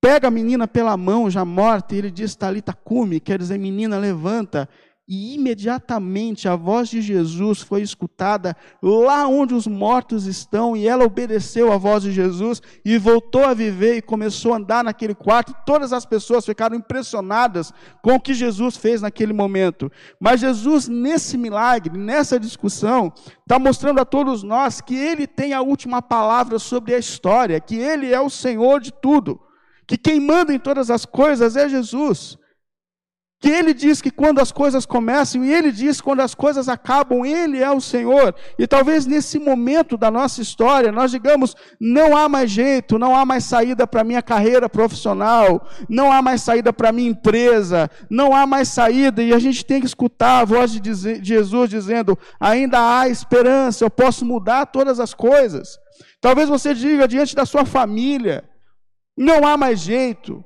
pega 0.00 0.28
a 0.28 0.30
menina 0.30 0.68
pela 0.68 0.96
mão 0.96 1.28
já 1.28 1.44
morta 1.44 1.94
e 1.94 1.98
ele 1.98 2.10
diz: 2.10 2.36
Talita 2.36 2.72
cume, 2.72 3.18
quer 3.18 3.38
dizer, 3.38 3.58
menina 3.58 3.98
levanta. 3.98 4.68
E 5.08 5.34
imediatamente 5.34 6.48
a 6.48 6.56
voz 6.56 6.88
de 6.88 7.00
Jesus 7.00 7.60
foi 7.60 7.80
escutada 7.80 8.56
lá 8.82 9.28
onde 9.28 9.54
os 9.54 9.66
mortos 9.66 10.26
estão, 10.26 10.76
e 10.76 10.88
ela 10.88 11.04
obedeceu 11.04 11.72
à 11.72 11.76
voz 11.76 12.02
de 12.02 12.10
Jesus 12.10 12.60
e 12.84 12.98
voltou 12.98 13.44
a 13.44 13.54
viver 13.54 13.96
e 13.96 14.02
começou 14.02 14.52
a 14.52 14.56
andar 14.56 14.82
naquele 14.82 15.14
quarto. 15.14 15.54
Todas 15.64 15.92
as 15.92 16.04
pessoas 16.04 16.44
ficaram 16.44 16.74
impressionadas 16.76 17.72
com 18.02 18.14
o 18.14 18.20
que 18.20 18.34
Jesus 18.34 18.76
fez 18.76 19.00
naquele 19.00 19.32
momento. 19.32 19.90
Mas 20.18 20.40
Jesus, 20.40 20.88
nesse 20.88 21.38
milagre, 21.38 21.96
nessa 21.96 22.40
discussão, 22.40 23.12
está 23.42 23.60
mostrando 23.60 24.00
a 24.00 24.04
todos 24.04 24.42
nós 24.42 24.80
que 24.80 24.96
Ele 24.96 25.26
tem 25.26 25.52
a 25.52 25.62
última 25.62 26.02
palavra 26.02 26.58
sobre 26.58 26.94
a 26.94 26.98
história, 26.98 27.60
que 27.60 27.76
Ele 27.76 28.12
é 28.12 28.20
o 28.20 28.28
Senhor 28.28 28.80
de 28.80 28.92
tudo, 28.92 29.40
que 29.86 29.96
quem 29.96 30.18
manda 30.18 30.52
em 30.52 30.58
todas 30.58 30.90
as 30.90 31.06
coisas 31.06 31.56
é 31.56 31.68
Jesus 31.68 32.36
que 33.46 33.50
ele 33.52 33.72
diz 33.72 34.02
que 34.02 34.10
quando 34.10 34.40
as 34.40 34.50
coisas 34.50 34.84
começam 34.84 35.44
e 35.44 35.54
ele 35.54 35.70
diz 35.70 36.00
quando 36.00 36.18
as 36.18 36.34
coisas 36.34 36.68
acabam, 36.68 37.24
ele 37.24 37.62
é 37.62 37.70
o 37.70 37.80
Senhor. 37.80 38.34
E 38.58 38.66
talvez 38.66 39.06
nesse 39.06 39.38
momento 39.38 39.96
da 39.96 40.10
nossa 40.10 40.42
história 40.42 40.90
nós 40.90 41.12
digamos: 41.12 41.54
não 41.80 42.16
há 42.16 42.28
mais 42.28 42.50
jeito, 42.50 42.98
não 42.98 43.14
há 43.14 43.24
mais 43.24 43.44
saída 43.44 43.86
para 43.86 44.02
minha 44.02 44.20
carreira 44.20 44.68
profissional, 44.68 45.64
não 45.88 46.10
há 46.10 46.20
mais 46.20 46.42
saída 46.42 46.72
para 46.72 46.90
minha 46.90 47.10
empresa, 47.10 47.88
não 48.10 48.34
há 48.34 48.48
mais 48.48 48.66
saída, 48.66 49.22
e 49.22 49.32
a 49.32 49.38
gente 49.38 49.64
tem 49.64 49.78
que 49.78 49.86
escutar 49.86 50.40
a 50.40 50.44
voz 50.44 50.72
de 50.72 51.22
Jesus 51.22 51.70
dizendo: 51.70 52.18
ainda 52.40 52.98
há 52.98 53.08
esperança, 53.08 53.84
eu 53.84 53.90
posso 53.90 54.24
mudar 54.24 54.66
todas 54.66 54.98
as 54.98 55.14
coisas. 55.14 55.78
Talvez 56.20 56.48
você 56.48 56.74
diga 56.74 57.06
diante 57.06 57.32
da 57.36 57.46
sua 57.46 57.64
família: 57.64 58.42
não 59.16 59.46
há 59.46 59.56
mais 59.56 59.78
jeito. 59.78 60.44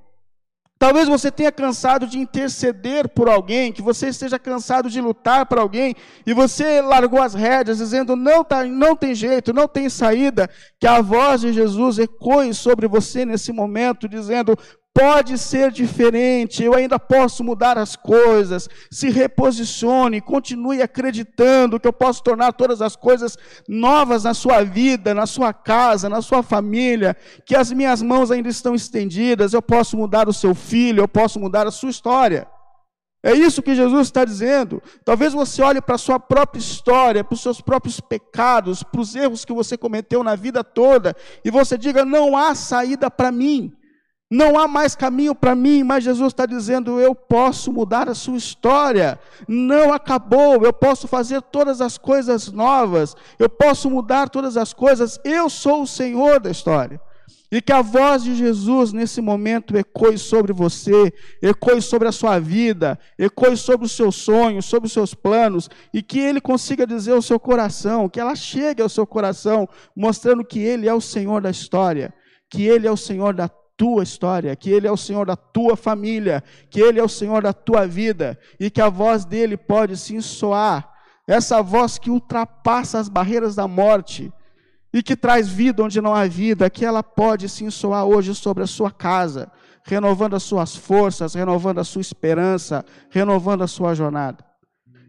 Talvez 0.80 1.06
você 1.06 1.30
tenha 1.30 1.52
cansado 1.52 2.06
de 2.06 2.18
interceder 2.18 3.06
por 3.06 3.28
alguém, 3.28 3.70
que 3.70 3.82
você 3.82 4.08
esteja 4.08 4.38
cansado 4.38 4.88
de 4.88 4.98
lutar 4.98 5.44
por 5.44 5.58
alguém, 5.58 5.94
e 6.24 6.32
você 6.32 6.80
largou 6.80 7.20
as 7.20 7.34
rédeas, 7.34 7.76
dizendo: 7.76 8.16
não, 8.16 8.42
tá, 8.42 8.64
não 8.64 8.96
tem 8.96 9.14
jeito, 9.14 9.52
não 9.52 9.68
tem 9.68 9.90
saída. 9.90 10.48
Que 10.78 10.86
a 10.86 11.02
voz 11.02 11.42
de 11.42 11.52
Jesus 11.52 11.98
ecoe 11.98 12.54
sobre 12.54 12.88
você 12.88 13.26
nesse 13.26 13.52
momento, 13.52 14.08
dizendo: 14.08 14.56
pode 14.94 15.38
ser 15.38 15.70
diferente, 15.70 16.62
eu 16.62 16.74
ainda 16.74 16.98
posso 16.98 17.42
mudar 17.44 17.78
as 17.78 17.96
coisas. 17.96 18.68
Se 18.90 19.08
reposicione, 19.10 20.20
continue 20.20 20.82
acreditando 20.82 21.78
que 21.78 21.88
eu 21.88 21.92
posso 21.92 22.22
tornar 22.22 22.52
todas 22.52 22.82
as 22.82 22.96
coisas 22.96 23.36
novas 23.68 24.24
na 24.24 24.34
sua 24.34 24.62
vida, 24.62 25.14
na 25.14 25.26
sua 25.26 25.52
casa, 25.52 26.08
na 26.08 26.20
sua 26.20 26.42
família, 26.42 27.16
que 27.46 27.56
as 27.56 27.72
minhas 27.72 28.02
mãos 28.02 28.30
ainda 28.30 28.48
estão 28.48 28.74
estendidas, 28.74 29.52
eu 29.52 29.62
posso 29.62 29.96
mudar 29.96 30.28
o 30.28 30.32
seu 30.32 30.54
filho, 30.54 31.02
eu 31.02 31.08
posso 31.08 31.38
mudar 31.38 31.66
a 31.66 31.70
sua 31.70 31.90
história. 31.90 32.46
É 33.22 33.34
isso 33.34 33.62
que 33.62 33.74
Jesus 33.74 34.08
está 34.08 34.24
dizendo. 34.24 34.82
Talvez 35.04 35.34
você 35.34 35.60
olhe 35.62 35.80
para 35.80 35.96
a 35.96 35.98
sua 35.98 36.18
própria 36.18 36.58
história, 36.58 37.22
para 37.22 37.34
os 37.34 37.42
seus 37.42 37.60
próprios 37.60 38.00
pecados, 38.00 38.82
para 38.82 39.00
os 39.00 39.14
erros 39.14 39.44
que 39.44 39.52
você 39.52 39.76
cometeu 39.76 40.24
na 40.24 40.34
vida 40.34 40.64
toda, 40.64 41.14
e 41.44 41.50
você 41.50 41.76
diga: 41.76 42.02
não 42.04 42.34
há 42.34 42.54
saída 42.54 43.10
para 43.10 43.30
mim. 43.30 43.72
Não 44.30 44.56
há 44.56 44.68
mais 44.68 44.94
caminho 44.94 45.34
para 45.34 45.56
mim, 45.56 45.82
mas 45.82 46.04
Jesus 46.04 46.28
está 46.28 46.46
dizendo: 46.46 47.00
eu 47.00 47.16
posso 47.16 47.72
mudar 47.72 48.08
a 48.08 48.14
sua 48.14 48.36
história. 48.36 49.18
Não 49.48 49.92
acabou, 49.92 50.64
eu 50.64 50.72
posso 50.72 51.08
fazer 51.08 51.42
todas 51.42 51.80
as 51.80 51.98
coisas 51.98 52.52
novas, 52.52 53.16
eu 53.40 53.48
posso 53.48 53.90
mudar 53.90 54.28
todas 54.28 54.56
as 54.56 54.72
coisas. 54.72 55.18
Eu 55.24 55.50
sou 55.50 55.82
o 55.82 55.86
Senhor 55.86 56.38
da 56.38 56.48
história. 56.48 57.00
E 57.52 57.60
que 57.60 57.72
a 57.72 57.82
voz 57.82 58.22
de 58.22 58.36
Jesus 58.36 58.92
nesse 58.92 59.20
momento 59.20 59.76
ecoe 59.76 60.16
sobre 60.16 60.52
você, 60.52 61.12
ecoe 61.42 61.82
sobre 61.82 62.06
a 62.06 62.12
sua 62.12 62.38
vida, 62.38 62.96
ecoe 63.18 63.56
sobre 63.56 63.86
os 63.86 63.92
seus 63.92 64.14
sonhos, 64.14 64.66
sobre 64.66 64.86
os 64.86 64.92
seus 64.92 65.14
planos, 65.14 65.68
e 65.92 66.00
que 66.00 66.20
Ele 66.20 66.40
consiga 66.40 66.86
dizer 66.86 67.10
ao 67.10 67.22
seu 67.22 67.40
coração, 67.40 68.08
que 68.08 68.20
ela 68.20 68.36
chegue 68.36 68.80
ao 68.80 68.88
seu 68.88 69.04
coração, 69.04 69.68
mostrando 69.96 70.44
que 70.44 70.60
Ele 70.60 70.88
é 70.88 70.94
o 70.94 71.00
Senhor 71.00 71.40
da 71.40 71.50
história, 71.50 72.14
que 72.48 72.62
Ele 72.62 72.86
é 72.86 72.92
o 72.92 72.96
Senhor 72.96 73.34
da 73.34 73.48
tua 73.80 74.02
história, 74.02 74.54
que 74.54 74.68
Ele 74.68 74.86
é 74.86 74.92
o 74.92 74.96
Senhor 74.96 75.24
da 75.24 75.34
tua 75.34 75.74
família, 75.74 76.44
que 76.68 76.82
Ele 76.82 77.00
é 77.00 77.02
o 77.02 77.08
Senhor 77.08 77.42
da 77.42 77.54
tua 77.54 77.86
vida 77.86 78.38
e 78.60 78.68
que 78.68 78.78
a 78.78 78.90
voz 78.90 79.24
dele 79.24 79.56
pode 79.56 79.96
sim 79.96 80.20
soar, 80.20 80.86
essa 81.26 81.62
voz 81.62 81.96
que 81.96 82.10
ultrapassa 82.10 82.98
as 82.98 83.08
barreiras 83.08 83.54
da 83.54 83.66
morte 83.66 84.30
e 84.92 85.02
que 85.02 85.16
traz 85.16 85.48
vida 85.48 85.82
onde 85.82 85.98
não 85.98 86.14
há 86.14 86.26
vida, 86.26 86.68
que 86.68 86.84
ela 86.84 87.02
pode 87.02 87.48
sim 87.48 87.70
soar 87.70 88.04
hoje 88.04 88.34
sobre 88.34 88.62
a 88.62 88.66
sua 88.66 88.90
casa, 88.90 89.50
renovando 89.82 90.36
as 90.36 90.42
suas 90.42 90.76
forças, 90.76 91.32
renovando 91.32 91.78
a 91.78 91.84
sua 91.84 92.02
esperança, 92.02 92.84
renovando 93.08 93.62
a 93.62 93.66
sua 93.66 93.94
jornada. 93.94 94.44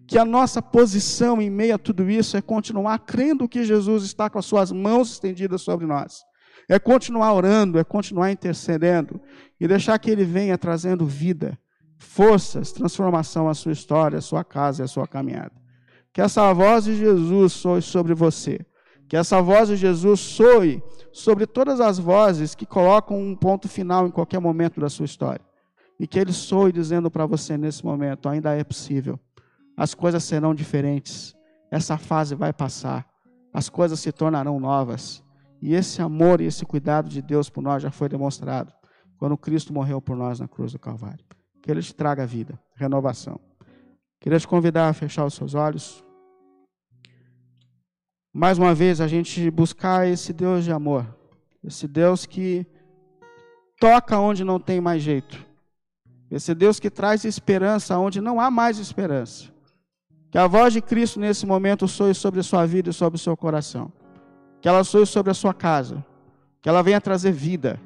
Que 0.08 0.18
a 0.18 0.24
nossa 0.24 0.62
posição 0.62 1.42
em 1.42 1.50
meio 1.50 1.76
a 1.76 1.78
tudo 1.78 2.10
isso 2.10 2.38
é 2.38 2.42
continuar 2.42 3.00
crendo 3.00 3.50
que 3.50 3.66
Jesus 3.66 4.04
está 4.04 4.30
com 4.30 4.40
as 4.40 4.46
suas 4.46 4.72
mãos 4.72 5.12
estendidas 5.12 5.62
sobre 5.62 5.86
nós 5.86 6.24
é 6.72 6.80
continuar 6.80 7.34
orando, 7.34 7.78
é 7.78 7.84
continuar 7.84 8.32
intercedendo 8.32 9.20
e 9.60 9.68
deixar 9.68 10.00
que 10.00 10.10
Ele 10.10 10.24
venha 10.24 10.58
trazendo 10.58 11.06
vida, 11.06 11.60
forças, 11.98 12.72
transformação 12.72 13.50
à 13.50 13.54
sua 13.54 13.74
história, 13.74 14.20
à 14.20 14.22
sua 14.22 14.42
casa 14.42 14.82
e 14.82 14.86
à 14.86 14.88
sua 14.88 15.06
caminhada. 15.06 15.52
Que 16.14 16.22
essa 16.22 16.54
voz 16.54 16.86
de 16.86 16.96
Jesus 16.96 17.52
soe 17.52 17.82
sobre 17.82 18.14
você. 18.14 18.66
Que 19.10 19.18
essa 19.18 19.42
voz 19.42 19.68
de 19.68 19.76
Jesus 19.76 20.22
soe 20.22 20.82
sobre 21.12 21.46
todas 21.46 21.82
as 21.82 22.00
vozes 22.00 22.56
que 22.56 22.66
colocam 22.66 23.20
um 23.20 23.36
ponto 23.36 23.68
final 23.68 24.08
em 24.08 24.12
qualquer 24.12 24.40
momento 24.40 24.80
da 24.80 24.88
sua 24.88 25.04
história. 25.04 25.44
E 26.00 26.08
que 26.08 26.18
Ele 26.18 26.32
soe 26.32 26.72
dizendo 26.72 27.12
para 27.12 27.26
você 27.26 27.58
nesse 27.58 27.84
momento: 27.84 28.30
ainda 28.30 28.56
é 28.56 28.64
possível. 28.64 29.20
As 29.76 29.94
coisas 29.94 30.24
serão 30.24 30.56
diferentes. 30.56 31.36
Essa 31.70 31.98
fase 31.98 32.34
vai 32.34 32.54
passar. 32.54 33.06
As 33.54 33.68
coisas 33.68 34.00
se 34.00 34.10
tornarão 34.14 34.58
novas. 34.58 35.22
E 35.62 35.76
esse 35.76 36.02
amor 36.02 36.42
e 36.42 36.46
esse 36.46 36.66
cuidado 36.66 37.08
de 37.08 37.22
Deus 37.22 37.48
por 37.50 37.62
nós 37.62 37.84
já 37.84 37.92
foi 37.92 38.10
demonstrado 38.10 38.74
quando 39.18 39.38
Cristo 39.38 39.72
morreu 39.72 40.02
por 40.02 40.18
nós 40.18 40.40
na 40.40 40.48
cruz 40.48 40.72
do 40.72 40.80
Calvário. 40.80 41.24
Que 41.62 41.70
Ele 41.70 41.82
te 41.82 41.94
traga 41.94 42.26
vida, 42.26 42.60
renovação. 42.76 43.40
Queria 44.20 44.40
te 44.40 44.48
convidar 44.48 44.90
a 44.90 44.94
fechar 44.94 45.24
os 45.24 45.36
seus 45.36 45.54
olhos. 45.54 46.04
Mais 48.34 48.58
uma 48.58 48.74
vez, 48.74 49.00
a 49.00 49.08
gente 49.08 49.52
buscar 49.52 50.08
esse 50.08 50.34
Deus 50.34 50.64
de 50.64 50.72
amor, 50.72 51.06
esse 51.64 51.88
Deus 51.88 52.26
que 52.26 52.66
toca 53.80 54.18
onde 54.18 54.44
não 54.44 54.60
tem 54.60 54.82
mais 54.82 55.04
jeito, 55.04 55.46
esse 56.32 56.56
Deus 56.56 56.80
que 56.80 56.90
traz 56.90 57.24
esperança 57.24 57.98
onde 58.00 58.20
não 58.20 58.40
há 58.40 58.50
mais 58.50 58.80
esperança. 58.80 59.52
Que 60.32 60.38
a 60.38 60.48
voz 60.48 60.74
de 60.74 60.82
Cristo 60.82 61.20
nesse 61.20 61.46
momento 61.46 61.88
soe 61.88 62.16
sobre 62.16 62.40
a 62.40 62.44
sua 62.44 62.66
vida 62.66 62.90
e 62.90 62.94
sobre 62.94 63.18
o 63.18 63.20
seu 63.20 63.36
coração 63.38 63.92
que 64.62 64.70
ela 64.70 64.84
soe 64.84 65.06
sobre 65.06 65.32
a 65.32 65.34
sua 65.34 65.54
casa, 65.54 66.06
que 66.62 66.70
ela 66.70 66.84
venha 66.84 67.02
trazer 67.02 67.32
vida, 67.32 67.80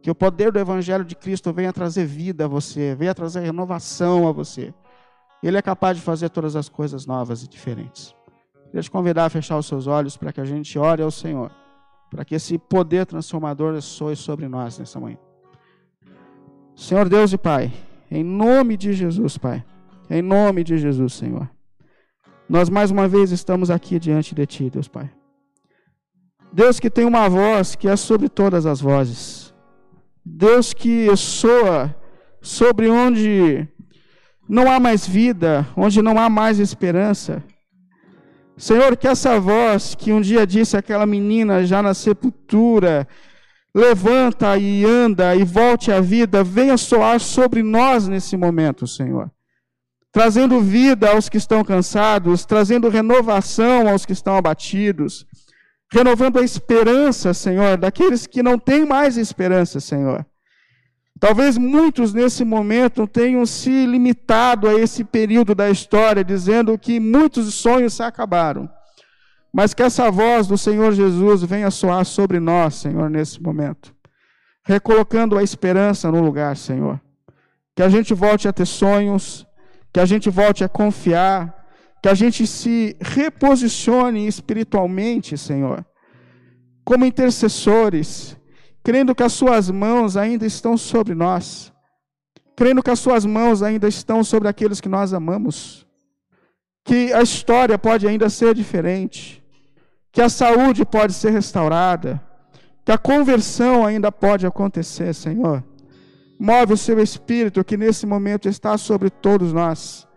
que 0.00 0.10
o 0.10 0.14
poder 0.14 0.50
do 0.50 0.58
Evangelho 0.58 1.04
de 1.04 1.14
Cristo 1.14 1.52
venha 1.52 1.72
trazer 1.72 2.06
vida 2.06 2.46
a 2.46 2.48
você, 2.48 2.94
venha 2.94 3.14
trazer 3.14 3.40
renovação 3.40 4.26
a 4.26 4.32
você. 4.32 4.72
Ele 5.42 5.58
é 5.58 5.62
capaz 5.62 5.96
de 5.96 6.02
fazer 6.02 6.30
todas 6.30 6.56
as 6.56 6.68
coisas 6.68 7.04
novas 7.04 7.42
e 7.42 7.48
diferentes. 7.48 8.14
Queria 8.66 8.82
te 8.82 8.90
convidar 8.90 9.26
a 9.26 9.30
fechar 9.30 9.58
os 9.58 9.66
seus 9.66 9.86
olhos 9.86 10.16
para 10.16 10.32
que 10.32 10.40
a 10.40 10.44
gente 10.44 10.78
ore 10.78 11.02
ao 11.02 11.10
Senhor, 11.10 11.52
para 12.10 12.24
que 12.24 12.34
esse 12.34 12.56
poder 12.56 13.04
transformador 13.04 13.80
soe 13.82 14.16
sobre 14.16 14.48
nós 14.48 14.78
nessa 14.78 14.98
manhã. 14.98 15.18
Senhor 16.74 17.08
Deus 17.08 17.32
e 17.32 17.38
Pai, 17.38 17.70
em 18.10 18.24
nome 18.24 18.76
de 18.76 18.94
Jesus, 18.94 19.36
Pai, 19.36 19.62
em 20.08 20.22
nome 20.22 20.64
de 20.64 20.78
Jesus, 20.78 21.12
Senhor, 21.12 21.48
nós 22.48 22.70
mais 22.70 22.90
uma 22.90 23.06
vez 23.06 23.30
estamos 23.30 23.70
aqui 23.70 23.98
diante 23.98 24.34
de 24.34 24.46
Ti, 24.46 24.70
Deus 24.70 24.88
Pai. 24.88 25.10
Deus 26.52 26.78
que 26.78 26.90
tem 26.90 27.06
uma 27.06 27.28
voz 27.30 27.74
que 27.74 27.88
é 27.88 27.96
sobre 27.96 28.28
todas 28.28 28.66
as 28.66 28.80
vozes. 28.80 29.54
Deus 30.24 30.74
que 30.74 31.08
soa 31.16 31.94
sobre 32.42 32.88
onde 32.90 33.66
não 34.46 34.70
há 34.70 34.78
mais 34.78 35.06
vida, 35.06 35.66
onde 35.74 36.02
não 36.02 36.18
há 36.18 36.28
mais 36.28 36.58
esperança. 36.58 37.42
Senhor, 38.56 38.96
que 38.98 39.08
essa 39.08 39.40
voz 39.40 39.94
que 39.94 40.12
um 40.12 40.20
dia 40.20 40.46
disse 40.46 40.76
aquela 40.76 41.06
menina 41.06 41.64
já 41.64 41.82
na 41.82 41.94
sepultura, 41.94 43.08
levanta 43.74 44.58
e 44.58 44.84
anda 44.84 45.34
e 45.34 45.44
volte 45.44 45.90
à 45.90 46.00
vida, 46.00 46.44
venha 46.44 46.76
soar 46.76 47.18
sobre 47.18 47.62
nós 47.62 48.06
nesse 48.06 48.36
momento, 48.36 48.86
Senhor. 48.86 49.30
Trazendo 50.12 50.60
vida 50.60 51.10
aos 51.10 51.30
que 51.30 51.38
estão 51.38 51.64
cansados, 51.64 52.44
trazendo 52.44 52.90
renovação 52.90 53.88
aos 53.88 54.04
que 54.04 54.12
estão 54.12 54.36
abatidos 54.36 55.26
renovando 55.92 56.38
a 56.38 56.42
esperança, 56.42 57.34
Senhor, 57.34 57.76
daqueles 57.76 58.26
que 58.26 58.42
não 58.42 58.58
têm 58.58 58.86
mais 58.86 59.18
esperança, 59.18 59.78
Senhor. 59.78 60.24
Talvez 61.20 61.58
muitos 61.58 62.14
nesse 62.14 62.44
momento 62.46 63.06
tenham 63.06 63.44
se 63.44 63.84
limitado 63.84 64.66
a 64.66 64.74
esse 64.74 65.04
período 65.04 65.54
da 65.54 65.68
história, 65.68 66.24
dizendo 66.24 66.78
que 66.78 66.98
muitos 66.98 67.54
sonhos 67.54 67.92
se 67.92 68.02
acabaram. 68.02 68.70
Mas 69.52 69.74
que 69.74 69.82
essa 69.82 70.10
voz 70.10 70.46
do 70.46 70.56
Senhor 70.56 70.92
Jesus 70.92 71.42
venha 71.42 71.70
soar 71.70 72.06
sobre 72.06 72.40
nós, 72.40 72.74
Senhor, 72.76 73.10
nesse 73.10 73.40
momento, 73.40 73.94
recolocando 74.64 75.36
a 75.36 75.42
esperança 75.42 76.10
no 76.10 76.22
lugar, 76.22 76.56
Senhor. 76.56 76.98
Que 77.76 77.82
a 77.82 77.90
gente 77.90 78.14
volte 78.14 78.48
a 78.48 78.52
ter 78.52 78.66
sonhos, 78.66 79.46
que 79.92 80.00
a 80.00 80.06
gente 80.06 80.30
volte 80.30 80.64
a 80.64 80.68
confiar, 80.70 81.61
que 82.02 82.08
a 82.08 82.14
gente 82.14 82.48
se 82.48 82.96
reposicione 83.00 84.26
espiritualmente, 84.26 85.38
Senhor, 85.38 85.86
como 86.84 87.06
intercessores, 87.06 88.36
crendo 88.82 89.14
que 89.14 89.22
as 89.22 89.32
Suas 89.32 89.70
mãos 89.70 90.16
ainda 90.16 90.44
estão 90.44 90.76
sobre 90.76 91.14
nós, 91.14 91.72
crendo 92.56 92.82
que 92.82 92.90
as 92.90 92.98
Suas 92.98 93.24
mãos 93.24 93.62
ainda 93.62 93.86
estão 93.86 94.24
sobre 94.24 94.48
aqueles 94.48 94.80
que 94.80 94.88
nós 94.88 95.14
amamos, 95.14 95.86
que 96.84 97.12
a 97.12 97.22
história 97.22 97.78
pode 97.78 98.08
ainda 98.08 98.28
ser 98.28 98.52
diferente, 98.52 99.40
que 100.10 100.20
a 100.20 100.28
saúde 100.28 100.84
pode 100.84 101.12
ser 101.12 101.30
restaurada, 101.30 102.20
que 102.84 102.90
a 102.90 102.98
conversão 102.98 103.86
ainda 103.86 104.10
pode 104.10 104.44
acontecer, 104.44 105.14
Senhor. 105.14 105.62
Move 106.36 106.72
o 106.72 106.76
seu 106.76 106.98
espírito 106.98 107.62
que 107.62 107.76
nesse 107.76 108.04
momento 108.06 108.48
está 108.48 108.76
sobre 108.76 109.08
todos 109.08 109.52
nós 109.52 110.08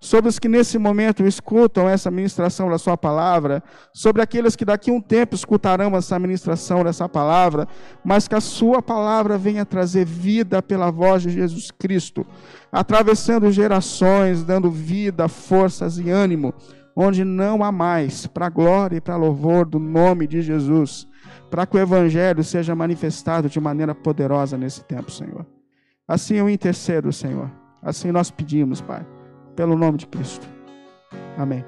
sobre 0.00 0.30
os 0.30 0.38
que 0.38 0.48
nesse 0.48 0.78
momento 0.78 1.26
escutam 1.26 1.86
essa 1.86 2.10
ministração 2.10 2.70
da 2.70 2.78
Sua 2.78 2.96
palavra, 2.96 3.62
sobre 3.92 4.22
aqueles 4.22 4.56
que 4.56 4.64
daqui 4.64 4.90
a 4.90 4.94
um 4.94 5.00
tempo 5.00 5.34
escutarão 5.34 5.94
essa 5.94 6.18
ministração 6.18 6.82
dessa 6.82 7.06
palavra, 7.06 7.68
mas 8.02 8.26
que 8.26 8.34
a 8.34 8.40
Sua 8.40 8.80
palavra 8.80 9.36
venha 9.36 9.66
trazer 9.66 10.06
vida 10.06 10.62
pela 10.62 10.90
voz 10.90 11.22
de 11.22 11.30
Jesus 11.30 11.70
Cristo, 11.70 12.26
atravessando 12.72 13.52
gerações, 13.52 14.42
dando 14.42 14.70
vida, 14.70 15.28
forças 15.28 15.98
e 15.98 16.08
ânimo, 16.08 16.54
onde 16.96 17.22
não 17.22 17.62
há 17.62 17.70
mais, 17.70 18.26
para 18.26 18.48
glória 18.48 18.96
e 18.96 19.00
para 19.02 19.16
louvor 19.16 19.66
do 19.66 19.78
nome 19.78 20.26
de 20.26 20.40
Jesus, 20.40 21.06
para 21.50 21.66
que 21.66 21.76
o 21.76 21.80
Evangelho 21.80 22.42
seja 22.42 22.74
manifestado 22.74 23.50
de 23.50 23.60
maneira 23.60 23.94
poderosa 23.94 24.56
nesse 24.56 24.82
tempo, 24.82 25.10
Senhor. 25.10 25.44
Assim 26.08 26.36
eu 26.36 26.48
intercedo, 26.48 27.12
Senhor. 27.12 27.50
Assim 27.82 28.10
nós 28.10 28.30
pedimos, 28.30 28.80
Pai 28.80 29.19
pelo 29.54 29.76
nome 29.76 29.98
de 29.98 30.06
Cristo. 30.06 30.46
Amém. 31.38 31.64